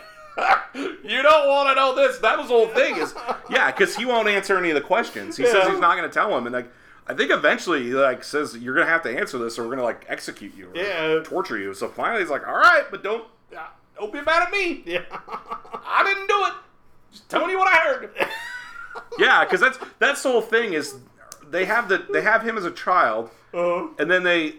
[1.02, 2.98] you don't want to know this." That was the whole thing.
[2.98, 3.14] Is
[3.50, 5.36] yeah, because he won't answer any of the questions.
[5.36, 6.70] He says he's not going to tell him, and like
[7.06, 9.76] I think eventually he like says you're going to have to answer this, or we're
[9.76, 11.20] going to like execute you, or Yeah.
[11.22, 11.74] torture you.
[11.74, 13.26] So finally he's like, "All right, but don't
[13.56, 13.66] uh,
[13.98, 14.82] don't be mad at me.
[14.86, 15.02] Yeah.
[15.08, 16.52] I didn't do it.
[17.12, 18.10] Just telling you what I heard."
[19.18, 20.96] yeah, because that's that's the whole thing is
[21.50, 24.54] they have the they have him as a child Uh, and then they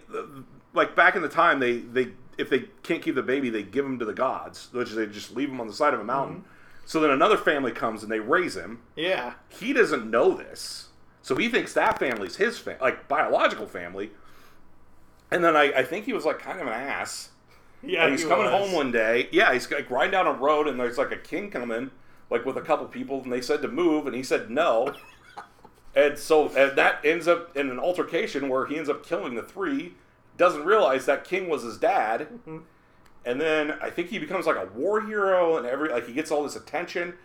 [0.74, 3.86] like back in the time they they if they can't keep the baby they give
[3.86, 6.04] him to the gods which is they just leave him on the side of a
[6.04, 6.44] mountain
[6.86, 9.34] so then another family comes and they raise him yeah.
[9.50, 10.90] he doesn't know this
[11.26, 14.12] so he thinks that family's his fam- like biological family.
[15.32, 17.30] And then I, I think he was like kind of an ass.
[17.82, 18.04] Yeah.
[18.04, 18.54] and he's he coming was.
[18.54, 19.28] home one day.
[19.32, 21.90] Yeah he's like riding down a road and there's like a king coming
[22.30, 24.94] like with a couple people and they said to move and he said no.
[25.96, 29.42] And so and that ends up in an altercation where he ends up killing the
[29.42, 29.94] three
[30.38, 32.28] doesn't realize that king was his dad.
[32.32, 32.58] Mm-hmm.
[33.26, 36.30] And then i think he becomes like a war hero and every like he gets
[36.30, 37.16] all this attention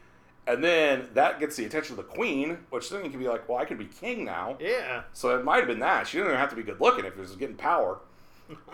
[0.52, 3.48] and then that gets the attention of the queen which then he can be like
[3.48, 5.02] well i can be king now Yeah.
[5.12, 6.06] so it might have been that.
[6.06, 7.98] She didn't even have to be good looking if he was getting power.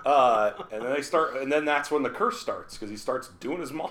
[0.05, 3.29] Uh, and then they start, and then that's when the curse starts because he starts
[3.41, 3.91] doing his mom,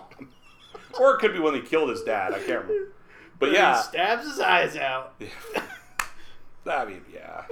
[1.00, 2.34] or it could be when he killed his dad.
[2.34, 2.92] I can't remember.
[3.40, 5.14] But He yeah, stabs his eyes out.
[6.68, 7.44] I mean, yeah,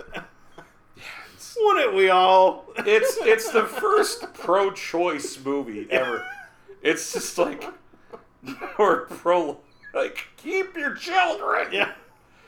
[1.36, 2.66] it's, Wouldn't we all?
[2.80, 6.26] it's it's the first pro-choice movie ever.
[6.82, 7.64] It's just like
[8.80, 9.60] or pro
[9.94, 11.68] like keep your children.
[11.72, 11.92] yeah.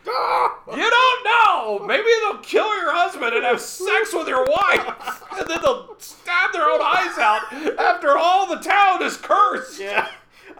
[0.07, 0.59] Ah!
[0.71, 1.85] You don't know.
[1.85, 6.53] Maybe they'll kill your husband and have sex with your wife, and then they'll stab
[6.53, 9.79] their own eyes out after all the town is cursed.
[9.79, 10.07] Yeah.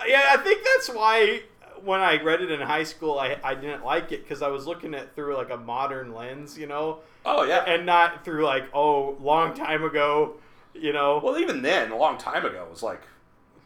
[0.08, 1.44] Yeah, I think that's why
[1.84, 4.66] when I read it in high school, I, I didn't like it because I was
[4.66, 7.64] looking at it through like a modern lens, you know, Oh yeah.
[7.68, 10.38] and not through like, oh, long time ago,
[10.74, 11.22] you know.
[11.24, 13.04] well, even then, a long time ago, it was like,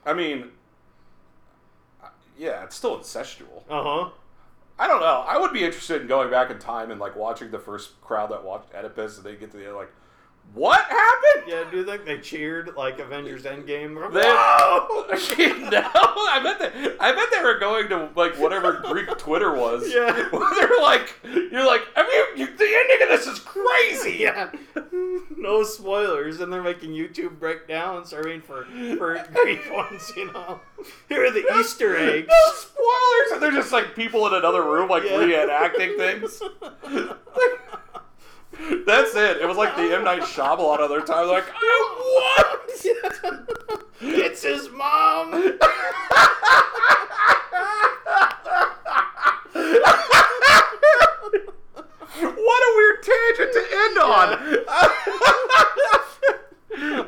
[0.06, 0.50] I mean,
[2.40, 3.64] yeah, it's still incestual.
[3.70, 4.10] Uh huh.
[4.80, 5.26] I don't know.
[5.28, 8.32] I would be interested in going back in time and like watching the first crowd
[8.32, 9.92] that watched Oedipus, and they get to the end like,
[10.54, 11.19] what happened?
[11.50, 13.96] Yeah, do you think they cheered like Avengers Endgame?
[14.14, 14.22] They-
[15.70, 19.92] no, I bet they, I bet they were going to like whatever Greek Twitter was.
[19.92, 20.30] Yeah.
[20.30, 22.46] where they're like, you're like, have you, you?
[22.56, 24.18] The ending of this is crazy.
[24.20, 24.52] yeah.
[25.38, 28.14] No spoilers, and they're making YouTube breakdowns.
[28.14, 28.66] I mean, for
[28.98, 30.60] for Greek ones, you know.
[31.08, 32.28] Here are the Easter eggs.
[32.30, 35.18] No spoilers, and they're just like people in another room, like Yeah.
[35.18, 36.42] reenacting things.
[38.86, 39.38] That's it.
[39.38, 41.28] It was like the M Night Shyamalan other time.
[41.28, 42.62] Like, I what?
[44.02, 45.58] it's his mom.
[52.22, 54.28] What a weird tangent to end on.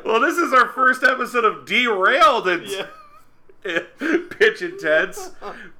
[0.04, 2.86] well, this is our first episode of Derailed and Yeah.
[4.38, 5.30] pitch intense.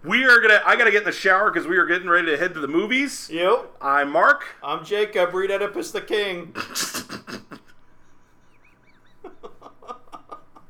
[0.04, 0.60] We are gonna.
[0.64, 2.68] I gotta get in the shower because we are getting ready to head to the
[2.68, 3.28] movies.
[3.30, 3.76] Yep.
[3.80, 4.44] I'm Marc.
[4.62, 5.34] I'm Jacob.
[5.34, 6.54] Read Oedipus the King.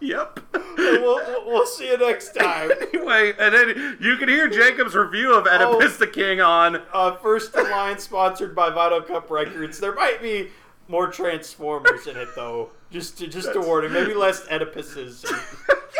[0.00, 0.40] yep.
[0.76, 2.70] We'll, we'll, see you next time.
[2.92, 7.14] anyway, and then you can hear Jacob's review of Oedipus oh, the King on uh,
[7.16, 9.78] First Line, sponsored by Vital Cup Records.
[9.78, 10.48] There might be
[10.88, 12.70] more Transformers in it though.
[12.90, 13.92] Just to, just a warning.
[13.92, 15.24] Maybe less Oedipuses,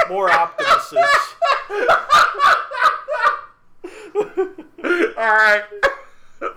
[0.08, 1.04] more Optimuses.
[5.16, 5.62] All right.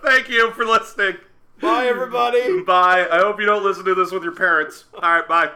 [0.04, 1.18] Thank you for listening.
[1.62, 2.62] Bye, everybody.
[2.62, 3.08] Bye.
[3.12, 4.86] I hope you don't listen to this with your parents.
[4.96, 5.52] All right, bye.